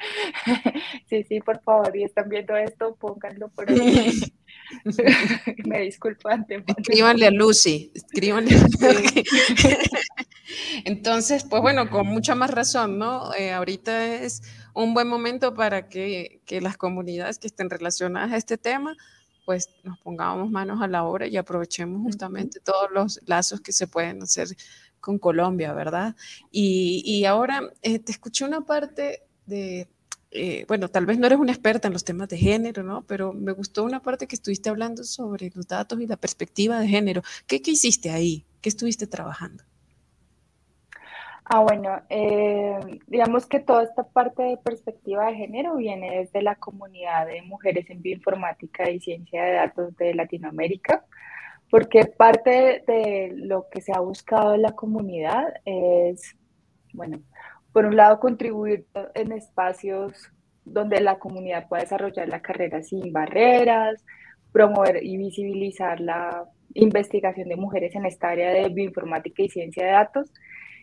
sí, 1.09 1.23
sí, 1.23 1.39
por 1.41 1.61
favor, 1.61 1.95
y 1.95 2.03
están 2.03 2.29
viendo 2.29 2.55
esto, 2.55 2.95
pónganlo 2.95 3.49
por 3.49 3.69
ahí. 3.69 4.13
me 5.65 5.81
disculpo 5.81 6.29
antes. 6.29 6.63
Escríbanle 6.65 7.27
a 7.27 7.31
Lucy, 7.31 7.91
escríbanle. 7.93 8.55
A 8.55 8.65
entonces, 10.85 11.43
pues 11.43 11.61
bueno, 11.61 11.89
con 11.89 12.07
mucha 12.07 12.33
más 12.33 12.51
razón, 12.51 12.97
¿no? 12.97 13.33
Eh, 13.35 13.51
ahorita 13.51 14.15
es 14.15 14.41
un 14.73 14.93
buen 14.93 15.09
momento 15.09 15.53
para 15.53 15.89
que, 15.89 16.41
que 16.45 16.61
las 16.61 16.77
comunidades 16.77 17.39
que 17.39 17.47
estén 17.47 17.69
relacionadas 17.69 18.31
a 18.31 18.37
este 18.37 18.57
tema 18.57 18.95
pues 19.45 19.69
nos 19.83 19.99
pongamos 19.99 20.49
manos 20.49 20.81
a 20.81 20.87
la 20.87 21.03
obra 21.03 21.27
y 21.27 21.37
aprovechemos 21.37 22.01
justamente 22.01 22.59
todos 22.59 22.89
los 22.91 23.19
lazos 23.25 23.61
que 23.61 23.71
se 23.71 23.87
pueden 23.87 24.21
hacer 24.23 24.47
con 24.99 25.17
Colombia, 25.17 25.73
¿verdad? 25.73 26.15
Y, 26.51 27.25
ahora 27.25 27.61
eh, 27.81 27.99
te 27.99 28.11
escuché 28.11 28.45
una 28.45 28.61
parte 28.61 29.23
de, 29.45 29.89
eh, 30.29 30.65
bueno, 30.67 30.89
tal 30.89 31.05
vez 31.05 31.17
no 31.17 31.25
eres 31.25 31.39
una 31.39 31.51
experta 31.51 31.87
en 31.87 31.93
los 31.93 32.05
temas 32.05 32.29
de 32.29 32.37
género, 32.37 32.83
¿no? 32.83 33.03
Pero 33.07 33.33
me 33.33 33.51
gustó 33.51 33.83
una 33.83 34.01
parte 34.01 34.27
que 34.27 34.35
estuviste 34.35 34.69
hablando 34.69 35.03
sobre 35.03 35.51
los 35.53 35.67
datos 35.67 35.99
y 35.99 36.07
la 36.07 36.17
perspectiva 36.17 36.79
de 36.79 36.87
género. 36.87 37.23
¿Qué, 37.47 37.61
qué 37.61 37.71
hiciste 37.71 38.11
ahí? 38.11 38.45
¿Qué 38.61 38.69
estuviste 38.69 39.07
trabajando? 39.07 39.63
Ah, 41.53 41.59
bueno, 41.59 42.01
eh, 42.09 42.79
digamos 43.07 43.45
que 43.45 43.59
toda 43.59 43.83
esta 43.83 44.03
parte 44.03 44.41
de 44.41 44.57
perspectiva 44.57 45.25
de 45.25 45.35
género 45.35 45.75
viene 45.75 46.19
desde 46.19 46.41
la 46.41 46.55
comunidad 46.55 47.27
de 47.27 47.41
mujeres 47.41 47.89
en 47.89 48.01
bioinformática 48.01 48.89
y 48.89 49.01
ciencia 49.01 49.43
de 49.43 49.51
datos 49.53 49.93
de 49.97 50.13
Latinoamérica 50.13 51.03
porque 51.69 52.05
parte 52.05 52.83
de 52.87 53.33
lo 53.35 53.67
que 53.69 53.81
se 53.81 53.91
ha 53.93 53.99
buscado 53.99 54.55
en 54.55 54.61
la 54.61 54.73
comunidad 54.73 55.53
es, 55.65 56.37
bueno, 56.93 57.21
por 57.73 57.85
un 57.85 57.97
lado, 57.97 58.21
contribuir 58.21 58.85
en 59.13 59.33
espacios 59.33 60.31
donde 60.63 61.01
la 61.01 61.19
comunidad 61.19 61.67
pueda 61.67 61.83
desarrollar 61.83 62.29
la 62.29 62.41
carrera 62.41 62.81
sin 62.81 63.11
barreras, 63.11 64.05
promover 64.53 65.03
y 65.03 65.17
visibilizar 65.17 65.99
la 65.99 66.45
investigación 66.75 67.49
de 67.49 67.57
mujeres 67.57 67.93
en 67.95 68.05
esta 68.05 68.29
área 68.29 68.51
de 68.51 68.69
bioinformática 68.69 69.43
y 69.43 69.49
ciencia 69.49 69.85
de 69.85 69.91
datos. 69.91 70.31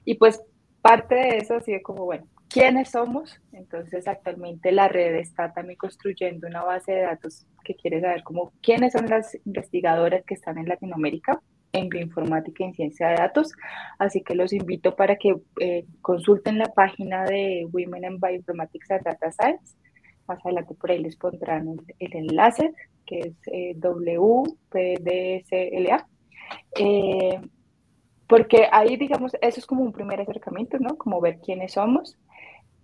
Y 0.04 0.16
pues 0.16 0.42
parte 0.80 1.14
de 1.14 1.38
eso 1.38 1.56
ha 1.56 1.60
sido 1.60 1.80
como, 1.82 2.04
bueno, 2.04 2.26
quiénes 2.48 2.90
somos. 2.90 3.40
Entonces, 3.52 4.08
actualmente 4.08 4.72
la 4.72 4.88
red 4.88 5.14
está 5.16 5.52
también 5.52 5.78
construyendo 5.78 6.46
una 6.46 6.62
base 6.64 6.92
de 6.92 7.02
datos 7.02 7.46
que 7.64 7.74
quiere 7.74 8.00
saber 8.00 8.22
cómo 8.22 8.52
quiénes 8.62 8.92
son 8.92 9.06
las 9.08 9.36
investigadoras 9.44 10.24
que 10.24 10.34
están 10.34 10.58
en 10.58 10.68
Latinoamérica 10.68 11.40
en 11.72 11.88
bioinformática 11.88 12.64
y 12.64 12.66
en 12.68 12.74
ciencia 12.74 13.08
de 13.08 13.16
datos. 13.16 13.52
Así 13.98 14.22
que 14.22 14.34
los 14.34 14.52
invito 14.52 14.94
para 14.96 15.16
que 15.16 15.34
eh, 15.60 15.86
consulten 16.00 16.58
la 16.58 16.66
página 16.66 17.24
de 17.24 17.66
Women 17.70 18.04
in 18.04 18.20
Bioinformatics 18.20 18.90
and 18.90 19.02
Data 19.04 19.30
Science. 19.32 19.76
Más 20.26 20.44
adelante 20.44 20.74
por 20.74 20.90
ahí 20.90 20.98
les 20.98 21.16
pondrán 21.16 21.76
el, 21.98 22.16
enlace, 22.16 22.72
que 23.06 23.20
es 23.20 23.34
eh, 23.46 23.74
WPDSLA. 23.80 24.86
Eh, 26.78 27.40
porque 28.28 28.68
ahí, 28.70 28.96
digamos, 28.96 29.32
eso 29.40 29.60
es 29.60 29.66
como 29.66 29.82
un 29.82 29.92
primer 29.92 30.20
acercamiento, 30.20 30.78
¿no? 30.78 30.96
Como 30.96 31.20
ver 31.20 31.40
quiénes 31.40 31.72
somos 31.72 32.16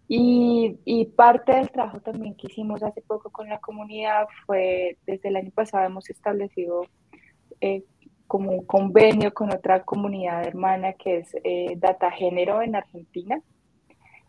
y, 0.08 1.06
parte 1.16 1.52
del 1.52 1.70
trabajo 1.70 2.00
también 2.00 2.34
que 2.34 2.48
hicimos 2.48 2.82
hace 2.82 3.00
poco 3.02 3.30
con 3.30 3.48
la 3.48 3.58
comunidad 3.60 4.26
fue, 4.46 4.98
desde 5.06 5.28
el 5.28 5.36
año 5.36 5.50
pasado 5.50 5.86
hemos 5.86 6.10
establecido 6.10 6.86
eh, 7.60 7.84
como 8.26 8.50
un 8.52 8.66
convenio 8.66 9.32
con 9.32 9.52
otra 9.52 9.84
comunidad 9.84 10.46
hermana 10.46 10.92
que 10.94 11.18
es 11.18 11.34
eh, 11.44 11.74
Data 11.76 12.10
Género 12.10 12.62
en 12.62 12.76
Argentina. 12.76 13.40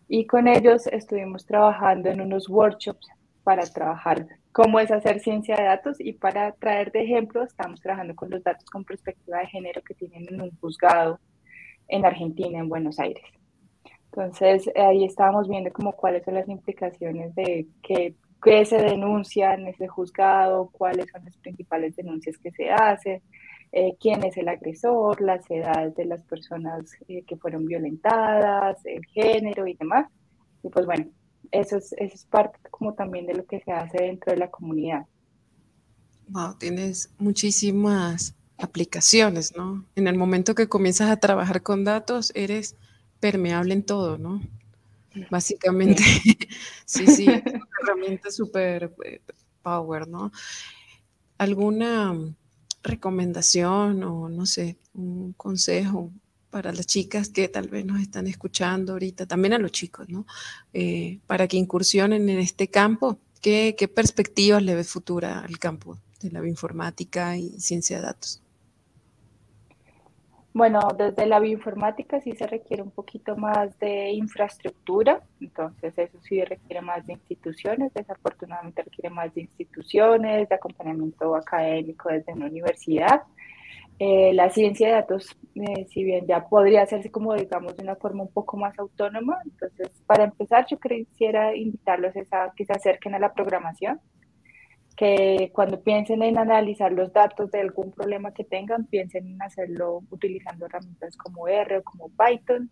Y 0.08 0.28
con 0.28 0.48
ellos 0.48 0.88
estuvimos 0.88 1.46
trabajando 1.46 2.10
en 2.10 2.22
unos 2.22 2.48
workshops 2.48 3.08
para 3.44 3.64
trabajar 3.64 4.28
cómo 4.56 4.80
es 4.80 4.90
hacer 4.90 5.20
ciencia 5.20 5.58
de 5.58 5.64
datos 5.66 5.98
y 6.00 6.14
para 6.14 6.54
traer 6.54 6.90
de 6.94 7.02
ejemplo 7.02 7.44
estamos 7.44 7.82
trabajando 7.82 8.16
con 8.16 8.30
los 8.30 8.42
datos 8.42 8.64
con 8.70 8.86
perspectiva 8.86 9.40
de 9.40 9.48
género 9.48 9.82
que 9.82 9.96
tienen 9.96 10.26
en 10.30 10.40
un 10.40 10.58
juzgado 10.62 11.20
en 11.90 12.06
Argentina, 12.06 12.60
en 12.60 12.70
Buenos 12.70 12.98
Aires. 12.98 13.26
Entonces, 14.06 14.72
ahí 14.78 15.04
estábamos 15.04 15.50
viendo 15.50 15.74
como 15.74 15.92
cuáles 15.92 16.24
son 16.24 16.36
las 16.36 16.48
implicaciones 16.48 17.36
de 17.36 17.68
qué, 17.84 18.16
se 18.64 18.78
denuncia 18.78 19.56
en 19.56 19.68
ese 19.68 19.90
juzgado, 19.90 20.70
cuáles 20.72 21.08
son 21.12 21.26
las 21.26 21.36
principales 21.36 21.94
denuncias 21.98 22.38
que 22.38 22.52
se 22.52 22.72
hacen, 22.72 23.22
eh, 23.74 23.98
quién 24.00 24.24
es 24.24 24.38
el 24.38 24.48
agresor, 24.48 25.20
las 25.20 25.52
edades 25.52 25.96
de 25.96 26.06
las 26.06 26.24
personas 26.24 26.96
eh, 27.10 27.24
que 27.24 27.36
fueron 27.36 27.66
violentadas, 27.66 28.78
el 28.86 29.06
género 29.08 29.68
y 29.68 29.74
demás. 29.74 30.10
Y 30.64 30.70
pues 30.70 30.86
bueno, 30.86 31.08
eso 31.60 31.78
es, 31.78 31.94
eso 31.94 32.16
es 32.16 32.26
parte 32.26 32.60
como 32.70 32.94
también 32.94 33.26
de 33.26 33.34
lo 33.34 33.46
que 33.46 33.62
se 33.62 33.72
hace 33.72 33.98
dentro 34.04 34.32
de 34.32 34.38
la 34.38 34.50
comunidad. 34.52 35.06
Wow, 36.28 36.56
tienes 36.58 37.12
muchísimas 37.18 38.36
aplicaciones, 38.58 39.56
¿no? 39.56 39.86
En 39.96 40.08
el 40.08 40.18
momento 40.18 40.56
que 40.56 40.68
comienzas 40.68 41.10
a 41.10 41.18
trabajar 41.18 41.62
con 41.62 41.84
datos, 41.84 42.32
eres 42.36 42.76
permeable 43.20 43.74
en 43.74 43.84
todo, 43.84 44.18
¿no? 44.18 44.42
Básicamente, 45.30 46.04
sí, 46.86 47.08
sí, 47.08 47.28
es 47.28 47.44
una 47.46 47.68
herramienta 47.82 48.32
súper 48.32 48.94
eh, 49.06 49.22
power, 49.62 50.08
¿no? 50.08 50.32
¿Alguna 51.38 52.16
recomendación 52.84 54.04
o, 54.04 54.30
no 54.30 54.46
sé, 54.46 54.78
un 54.94 55.34
consejo 55.34 56.12
para 56.56 56.72
las 56.72 56.88
chicas 56.88 57.28
que 57.28 57.50
tal 57.50 57.68
vez 57.68 57.86
nos 57.86 58.00
están 58.00 58.28
escuchando 58.28 58.94
ahorita, 58.94 59.26
también 59.26 59.56
a 59.56 59.58
los 59.58 59.74
chicos, 59.74 60.08
¿no? 60.08 60.26
Eh, 60.72 61.20
para 61.28 61.50
que 61.50 61.58
incursionen 61.58 62.30
en 62.30 62.40
este 62.40 62.70
campo. 62.70 63.20
¿Qué, 63.42 63.76
¿Qué, 63.78 63.90
perspectivas 63.90 64.64
le 64.64 64.74
ve 64.74 64.86
futura 64.86 65.40
al 65.40 65.60
campo 65.60 65.98
de 66.22 66.32
la 66.32 66.40
bioinformática 66.40 67.36
y 67.36 67.50
ciencia 67.60 67.98
de 67.98 68.04
datos? 68.04 68.42
Bueno, 70.54 70.80
desde 70.98 71.26
la 71.26 71.42
bioinformática 71.42 72.22
sí 72.22 72.32
se 72.38 72.48
requiere 72.48 72.82
un 72.82 72.92
poquito 72.92 73.36
más 73.36 73.78
de 73.80 74.12
infraestructura, 74.12 75.24
entonces 75.42 75.94
eso 75.98 76.18
sí 76.22 76.42
requiere 76.42 76.82
más 76.82 77.06
de 77.06 77.12
instituciones, 77.12 77.94
desafortunadamente 77.94 78.82
requiere 78.82 79.10
más 79.10 79.36
de 79.36 79.42
instituciones, 79.42 80.48
de 80.48 80.56
acompañamiento 80.56 81.36
académico 81.36 82.08
desde 82.08 82.32
una 82.32 82.46
universidad. 82.46 83.24
Eh, 83.98 84.34
la 84.34 84.50
ciencia 84.50 84.88
de 84.88 84.94
datos, 84.94 85.38
eh, 85.56 85.86
si 85.90 86.04
bien 86.04 86.28
ya 86.28 86.50
podría 86.50 86.82
hacerse 86.82 87.10
como 87.10 87.34
digamos 87.34 87.78
de 87.78 87.84
una 87.84 87.96
forma 87.96 88.24
un 88.24 88.32
poco 88.32 88.58
más 88.58 88.78
autónoma, 88.78 89.38
entonces 89.46 89.90
para 90.06 90.26
empezar 90.26 90.66
yo 90.70 90.78
quisiera 90.80 91.56
invitarlos 91.56 92.14
a 92.32 92.52
que 92.58 92.66
se 92.66 92.74
acerquen 92.74 93.16
a 93.16 93.20
la 93.20 93.34
programación, 93.34 94.02
que 94.98 95.50
cuando 95.54 95.82
piensen 95.82 96.24
en 96.24 96.38
analizar 96.38 96.92
los 96.92 97.14
datos 97.14 97.52
de 97.52 97.62
algún 97.62 97.94
problema 97.94 98.34
que 98.34 98.44
tengan, 98.44 98.86
piensen 98.86 99.28
en 99.28 99.42
hacerlo 99.42 100.02
utilizando 100.10 100.66
herramientas 100.66 101.16
como 101.16 101.48
R 101.48 101.78
o 101.78 101.84
como 101.84 102.10
Python, 102.10 102.70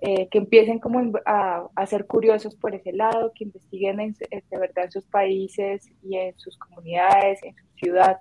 eh, 0.00 0.28
que 0.30 0.38
empiecen 0.38 0.78
como 0.78 1.12
a, 1.26 1.66
a, 1.74 1.86
ser 1.86 2.06
curiosos 2.06 2.56
por 2.56 2.74
ese 2.74 2.92
lado, 2.92 3.32
que 3.34 3.44
investiguen 3.44 3.96
de 3.96 4.58
verdad 4.58 4.84
en 4.84 4.92
sus 4.92 5.04
países 5.04 5.90
y 6.02 6.16
en 6.16 6.38
sus 6.38 6.56
comunidades, 6.58 7.42
en 7.42 7.54
su 7.54 7.66
ciudad, 7.76 8.18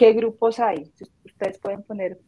qué 0.00 0.14
grupos 0.14 0.58
hay. 0.60 0.90
Ustedes 1.26 1.58
pueden 1.58 1.82
poner 1.82 2.18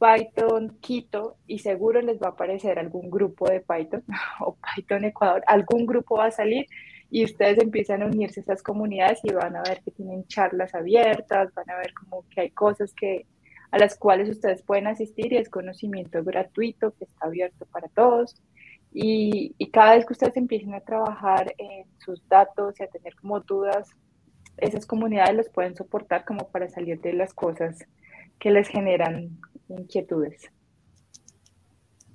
Python 0.00 0.76
Quito 0.80 1.36
y 1.46 1.60
seguro 1.60 2.02
les 2.02 2.20
va 2.20 2.26
a 2.26 2.30
aparecer 2.30 2.76
algún 2.76 3.08
grupo 3.08 3.48
de 3.48 3.60
Python 3.60 4.02
o 4.40 4.56
Python 4.56 5.04
Ecuador, 5.04 5.40
algún 5.46 5.86
grupo 5.86 6.16
va 6.16 6.26
a 6.26 6.30
salir 6.32 6.66
y 7.08 7.24
ustedes 7.24 7.58
empiezan 7.58 8.02
a 8.02 8.06
unirse 8.06 8.40
a 8.40 8.42
esas 8.42 8.64
comunidades 8.64 9.20
y 9.22 9.32
van 9.32 9.54
a 9.54 9.62
ver 9.62 9.80
que 9.84 9.92
tienen 9.92 10.26
charlas 10.26 10.74
abiertas, 10.74 11.54
van 11.54 11.70
a 11.70 11.76
ver 11.76 11.94
como 11.94 12.24
que 12.30 12.40
hay 12.40 12.50
cosas 12.50 12.92
que 12.94 13.26
a 13.70 13.78
las 13.78 13.96
cuales 13.96 14.28
ustedes 14.28 14.64
pueden 14.64 14.88
asistir 14.88 15.32
y 15.32 15.36
es 15.36 15.48
conocimiento 15.48 16.24
gratuito 16.24 16.92
que 16.98 17.04
está 17.04 17.28
abierto 17.28 17.64
para 17.66 17.86
todos. 17.90 18.42
Y, 18.92 19.54
y 19.56 19.70
cada 19.70 19.94
vez 19.94 20.04
que 20.04 20.14
ustedes 20.14 20.36
empiecen 20.36 20.74
a 20.74 20.80
trabajar 20.80 21.54
en 21.58 21.84
sus 21.98 22.26
datos 22.28 22.74
y 22.80 22.82
a 22.82 22.88
tener 22.88 23.14
como 23.14 23.38
dudas, 23.38 23.88
esas 24.60 24.86
comunidades 24.86 25.36
los 25.36 25.48
pueden 25.48 25.74
soportar 25.76 26.24
como 26.24 26.48
para 26.48 26.68
salir 26.68 27.00
de 27.00 27.12
las 27.12 27.34
cosas 27.34 27.78
que 28.38 28.50
les 28.50 28.68
generan 28.68 29.38
inquietudes. 29.68 30.50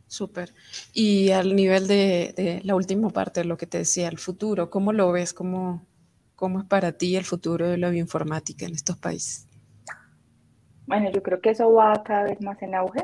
Súper. 0.08 0.51
Y 0.93 1.31
al 1.31 1.55
nivel 1.55 1.88
de, 1.88 2.62
la 2.63 2.75
última 2.75 3.10
parte 3.10 3.41
de 3.41 3.45
lo 3.45 3.58
que 3.58 3.67
te 3.67 3.79
decía, 3.79 4.08
el 4.08 4.17
futuro, 4.17 4.69
¿cómo 4.69 4.93
lo 4.93 5.12
ves? 5.12 5.34
¿Cómo, 5.34 5.86
¿Cómo 6.36 6.60
es 6.60 6.65
para 6.65 6.93
ti 6.93 7.15
el 7.15 7.25
futuro 7.25 7.67
de 7.67 7.77
la 7.77 7.89
bioinformática 7.89 8.65
en 8.65 8.73
estos 8.73 8.97
países? 8.97 9.47
Bueno, 10.88 11.12
yo 11.12 11.21
creo 11.23 11.41
que 11.41 11.49
eso 11.49 11.71
va 11.73 12.03
cada 12.03 12.23
vez 12.23 12.41
más 12.41 12.62
en 12.62 12.75
auge 12.75 13.03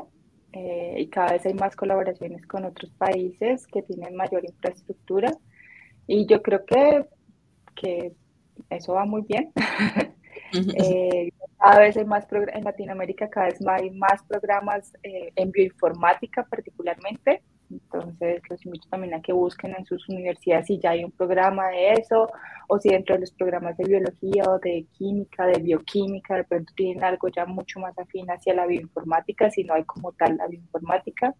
eh, 0.52 0.96
y 0.98 1.08
cada 1.08 1.32
vez 1.32 1.44
hay 1.44 1.54
más 1.54 1.74
colaboraciones 1.74 2.46
con 2.46 2.64
otros 2.64 2.90
países 2.92 3.66
que 3.66 3.82
tienen 3.82 4.14
mayor 4.14 4.44
infraestructura 4.44 5.32
y 6.06 6.26
yo 6.26 6.42
creo 6.42 6.64
que, 6.64 7.06
que 7.74 8.12
eso 8.70 8.94
va 8.94 9.04
muy 9.04 9.22
bien. 9.22 9.52
Eh, 10.54 11.30
cada 11.58 11.80
vez 11.80 11.96
hay 11.96 12.04
más 12.04 12.26
en 12.30 12.64
Latinoamérica, 12.64 13.30
cada 13.30 13.46
vez 13.46 13.58
hay 13.66 13.90
más 13.90 14.22
programas 14.24 14.92
eh, 15.02 15.32
en 15.34 15.50
bioinformática 15.50 16.44
particularmente. 16.44 17.42
Entonces, 17.70 18.42
los 18.50 18.66
invito 18.66 18.86
también 18.90 19.14
a 19.14 19.22
que 19.22 19.32
busquen 19.32 19.74
en 19.76 19.86
sus 19.86 20.06
universidades 20.08 20.66
si 20.66 20.78
ya 20.78 20.90
hay 20.90 21.04
un 21.04 21.12
programa 21.12 21.68
de 21.68 21.92
eso, 21.92 22.28
o 22.68 22.78
si 22.78 22.90
dentro 22.90 23.14
de 23.14 23.22
los 23.22 23.32
programas 23.32 23.76
de 23.78 23.84
biología 23.84 24.44
o 24.46 24.58
de 24.58 24.84
química, 24.92 25.46
de 25.46 25.58
bioquímica, 25.60 26.36
de 26.36 26.44
pronto 26.44 26.72
tienen 26.76 27.02
algo 27.02 27.28
ya 27.28 27.46
mucho 27.46 27.80
más 27.80 27.98
afín 27.98 28.30
hacia 28.30 28.54
la 28.54 28.66
bioinformática, 28.66 29.50
si 29.50 29.64
no 29.64 29.74
hay 29.74 29.84
como 29.84 30.12
tal 30.12 30.36
la 30.36 30.48
bioinformática. 30.48 31.34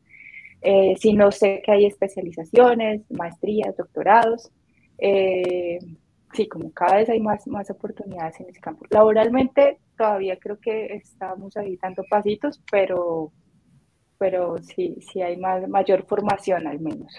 Eh, 0.63 0.95
si 0.99 1.13
no 1.13 1.33
sé 1.33 1.61
que 1.65 1.73
hay 1.73 1.87
especializaciones, 1.87 3.03
maestrías, 3.11 3.77
doctorados. 3.77 4.51
Eh, 4.99 5.81
sí, 6.33 6.49
como 6.49 6.73
cada 6.73 6.97
vez 6.97 7.09
hay 7.09 7.21
más, 7.21 7.47
más 7.47 7.71
oportunidades 7.71 8.41
en 8.41 8.49
ese 8.49 8.61
campo. 8.61 8.85
Laboralmente 8.91 9.79
todavía 9.97 10.39
creo 10.39 10.59
que 10.59 10.95
estamos 10.95 11.57
ahí 11.57 11.79
dando 11.81 12.03
pasitos, 12.09 12.61
pero, 12.71 13.33
pero 14.19 14.59
sí, 14.59 14.97
sí 15.13 15.23
hay 15.23 15.37
más, 15.37 15.69
mayor 15.69 16.07
formación 16.07 16.67
al 16.67 16.81
menos. 16.81 17.13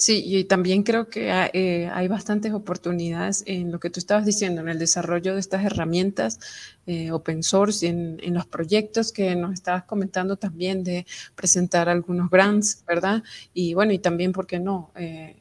Sí, 0.00 0.22
y 0.24 0.44
también 0.44 0.84
creo 0.84 1.08
que 1.08 1.28
eh, 1.54 1.90
hay 1.92 2.06
bastantes 2.06 2.52
oportunidades 2.52 3.42
en 3.46 3.72
lo 3.72 3.80
que 3.80 3.90
tú 3.90 3.98
estabas 3.98 4.24
diciendo, 4.24 4.60
en 4.60 4.68
el 4.68 4.78
desarrollo 4.78 5.34
de 5.34 5.40
estas 5.40 5.64
herramientas 5.64 6.38
eh, 6.86 7.10
open 7.10 7.42
source, 7.42 7.84
en, 7.84 8.20
en, 8.22 8.32
los 8.34 8.46
proyectos 8.46 9.12
que 9.12 9.34
nos 9.34 9.54
estabas 9.54 9.82
comentando 9.86 10.36
también 10.36 10.84
de 10.84 11.04
presentar 11.34 11.88
algunos 11.88 12.30
grants, 12.30 12.84
¿verdad? 12.86 13.24
Y 13.52 13.74
bueno, 13.74 13.92
y 13.92 13.98
también, 13.98 14.30
¿por 14.30 14.46
qué 14.46 14.60
no? 14.60 14.92
Eh, 14.94 15.34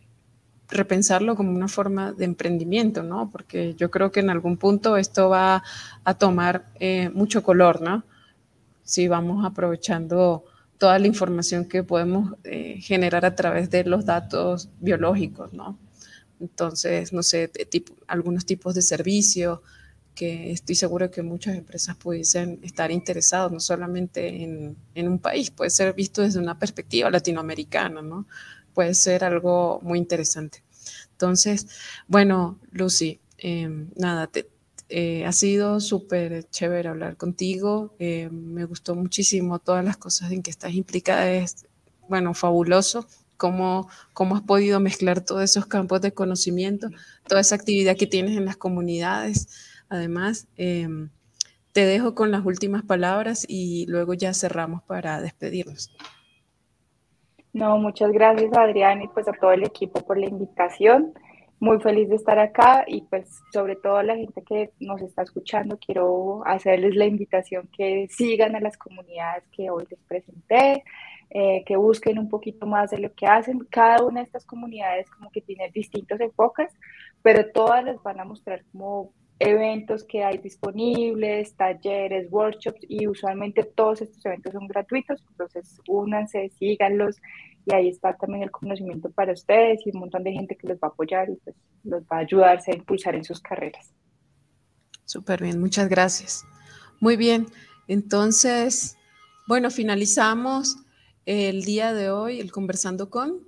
repensarlo 0.70 1.36
como 1.36 1.52
una 1.52 1.68
forma 1.68 2.12
de 2.12 2.26
emprendimiento, 2.26 3.04
¿no? 3.04 3.30
Porque 3.32 3.74
yo 3.76 3.90
creo 3.90 4.12
que 4.12 4.20
en 4.20 4.30
algún 4.30 4.58
punto 4.58 4.98
esto 4.98 5.30
va 5.30 5.64
a 6.04 6.14
tomar 6.16 6.66
eh, 6.80 7.10
mucho 7.14 7.44
color, 7.44 7.82
¿no? 7.82 8.04
Si 8.84 9.08
vamos 9.08 9.46
aprovechando 9.46 10.44
toda 10.78 11.00
la 11.00 11.08
información 11.08 11.66
que 11.66 11.84
podemos 11.84 12.36
eh, 12.44 12.80
generar 12.82 13.26
a 13.26 13.36
través 13.36 13.70
de 13.70 13.84
los 13.84 14.06
datos 14.06 14.70
biológicos, 14.80 15.54
¿no? 15.54 15.78
Entonces, 16.40 17.14
no 17.14 17.24
sé, 17.24 17.52
algunos 18.08 18.46
tipos 18.46 18.76
de 18.76 18.82
servicios 18.82 19.60
que 20.14 20.52
estoy 20.52 20.76
seguro 20.76 21.12
que 21.12 21.22
muchas 21.22 21.56
empresas 21.56 21.96
pudiesen 21.96 22.60
estar 22.64 22.92
interesados, 22.92 23.52
no 23.52 23.60
solamente 23.60 24.44
en, 24.44 24.76
en 24.96 25.08
un 25.08 25.20
país, 25.20 25.52
puede 25.52 25.70
ser 25.70 25.94
visto 25.94 26.22
desde 26.22 26.40
una 26.40 26.58
perspectiva 26.58 27.10
latinoamericana, 27.10 28.02
¿no? 28.02 28.28
Puede 28.78 28.94
ser 28.94 29.24
algo 29.24 29.80
muy 29.82 29.98
interesante. 29.98 30.64
Entonces, 31.14 31.66
bueno, 32.08 32.60
Lucy, 32.72 33.20
em, 33.40 33.90
nada, 33.96 34.28
te, 34.28 34.52
eh, 34.88 35.26
ha 35.26 35.32
sido 35.32 35.80
súper 35.80 36.44
chévere 36.52 36.88
hablar 36.88 37.18
contigo. 37.18 37.96
Em, 37.98 38.32
me 38.32 38.66
gustó 38.66 38.94
muchísimo 38.94 39.58
todas 39.58 39.84
las 39.84 39.98
cosas 39.98 40.32
en 40.32 40.44
que 40.44 40.52
estás 40.52 40.76
implicada. 40.76 41.28
Es, 41.32 41.66
bueno, 42.08 42.36
fabuloso 42.36 43.08
cómo, 43.38 43.90
cómo 44.14 44.36
has 44.36 44.44
podido 44.44 44.80
mezclar 44.80 45.22
todos 45.22 45.42
esos 45.42 45.66
campos 45.66 46.02
de 46.02 46.12
conocimiento, 46.12 46.90
toda 47.28 47.42
esa 47.42 47.56
actividad 47.56 47.98
que 47.98 48.06
tienes 48.06 48.38
en 48.38 48.46
las 48.46 48.58
comunidades. 48.58 49.48
Además, 49.90 50.46
em, 50.56 51.10
te 51.74 51.84
dejo 51.84 52.14
con 52.14 52.30
las 52.30 52.46
últimas 52.46 52.84
palabras 52.84 53.44
y 53.48 53.88
luego 53.88 54.14
ya 54.14 54.36
cerramos 54.36 54.84
para 54.84 55.20
despedirnos. 55.20 55.90
No, 57.58 57.80
muchas 57.80 58.12
gracias 58.12 58.56
Adrián 58.56 59.02
y 59.02 59.08
pues 59.08 59.28
a 59.28 59.32
todo 59.32 59.52
el 59.52 59.64
equipo 59.64 60.02
por 60.06 60.20
la 60.20 60.28
invitación. 60.28 61.16
Muy 61.60 61.80
feliz 61.80 62.08
de 62.08 62.16
estar 62.16 62.38
acá 62.38 62.84
y 62.86 63.02
pues 63.02 63.42
sobre 63.52 63.76
todo 63.76 63.98
a 63.98 64.04
la 64.04 64.16
gente 64.16 64.44
que 64.44 64.70
nos 64.80 65.02
está 65.02 65.24
escuchando, 65.24 65.80
quiero 65.84 66.44
hacerles 66.46 66.96
la 66.96 67.06
invitación 67.06 67.68
que 67.76 68.08
sigan 68.12 68.56
a 68.56 68.60
las 68.60 68.78
comunidades 68.78 69.44
que 69.52 69.72
hoy 69.72 69.88
les 69.90 70.00
presenté, 70.04 70.84
eh, 71.32 71.64
que 71.66 71.78
busquen 71.78 72.20
un 72.20 72.30
poquito 72.30 72.68
más 72.68 72.92
de 72.92 73.00
lo 73.00 73.12
que 73.16 73.26
hacen. 73.26 73.58
Cada 73.72 74.06
una 74.06 74.20
de 74.20 74.28
estas 74.28 74.46
comunidades 74.46 75.10
como 75.10 75.32
que 75.32 75.42
tiene 75.42 75.72
distintos 75.74 76.20
enfoques, 76.20 76.72
pero 77.24 77.52
todas 77.52 77.84
les 77.84 78.00
van 78.04 78.20
a 78.20 78.26
mostrar 78.26 78.64
como 78.72 79.14
eventos 79.40 80.04
que 80.04 80.24
hay 80.24 80.40
disponibles, 80.40 81.56
talleres, 81.56 82.28
workshops 82.32 82.80
y 82.88 83.08
usualmente 83.08 83.64
todos 83.64 84.02
estos 84.02 84.26
eventos 84.26 84.54
son 84.54 84.68
gratuitos, 84.68 85.24
entonces 85.30 85.80
únanse, 85.88 86.50
síganlos 86.58 87.18
y 87.66 87.76
ahí 87.76 87.90
está 87.90 88.16
también 88.16 88.44
el 88.44 88.52
conocimiento 88.52 89.12
para 89.12 89.34
ustedes 89.34 89.86
y 89.86 89.92
un 89.94 90.00
montón 90.02 90.24
de 90.24 90.32
gente 90.32 90.56
que 90.56 90.68
les 90.68 90.78
va 90.78 90.88
a 90.88 90.92
apoyar 90.92 91.30
y 91.30 91.36
pues 91.36 91.56
los 91.84 92.04
va 92.04 92.18
a 92.18 92.20
ayudarse 92.20 92.72
a 92.72 92.76
impulsar 92.76 93.16
en 93.16 93.24
sus 93.24 93.40
carreras. 93.40 93.94
Súper 95.06 95.44
bien, 95.44 95.60
muchas 95.60 95.88
gracias. 95.88 96.46
Muy 97.00 97.16
bien, 97.16 97.46
entonces, 97.88 98.98
bueno, 99.48 99.70
finalizamos 99.70 100.78
el 101.26 101.64
día 101.64 101.94
de 101.94 102.10
hoy, 102.10 102.40
el 102.40 102.52
conversando 102.52 103.10
con, 103.10 103.48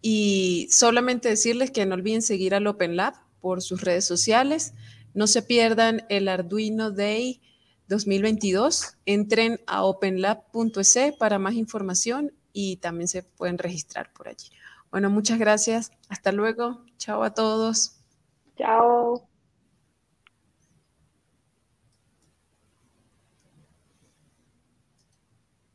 y 0.00 0.68
solamente 0.70 1.30
decirles 1.30 1.70
que 1.70 1.86
no 1.86 1.94
olviden 1.94 2.22
seguir 2.22 2.54
al 2.54 2.66
Open 2.66 2.96
Lab 2.96 3.14
por 3.40 3.62
sus 3.62 3.80
redes 3.80 4.04
sociales 4.04 4.74
no 5.14 5.26
se 5.26 5.42
pierdan 5.42 6.04
el 6.08 6.28
Arduino 6.28 6.90
Day 6.90 7.40
2022. 7.88 8.96
Entren 9.06 9.60
a 9.66 9.84
openlab.es 9.84 10.98
para 11.18 11.38
más 11.38 11.54
información 11.54 12.32
y 12.52 12.76
también 12.76 13.08
se 13.08 13.22
pueden 13.22 13.58
registrar 13.58 14.12
por 14.12 14.28
allí. 14.28 14.50
Bueno, 14.90 15.10
muchas 15.10 15.38
gracias. 15.38 15.90
Hasta 16.08 16.32
luego. 16.32 16.84
Chao 16.98 17.22
a 17.22 17.34
todos. 17.34 18.00
Chao. 18.56 19.33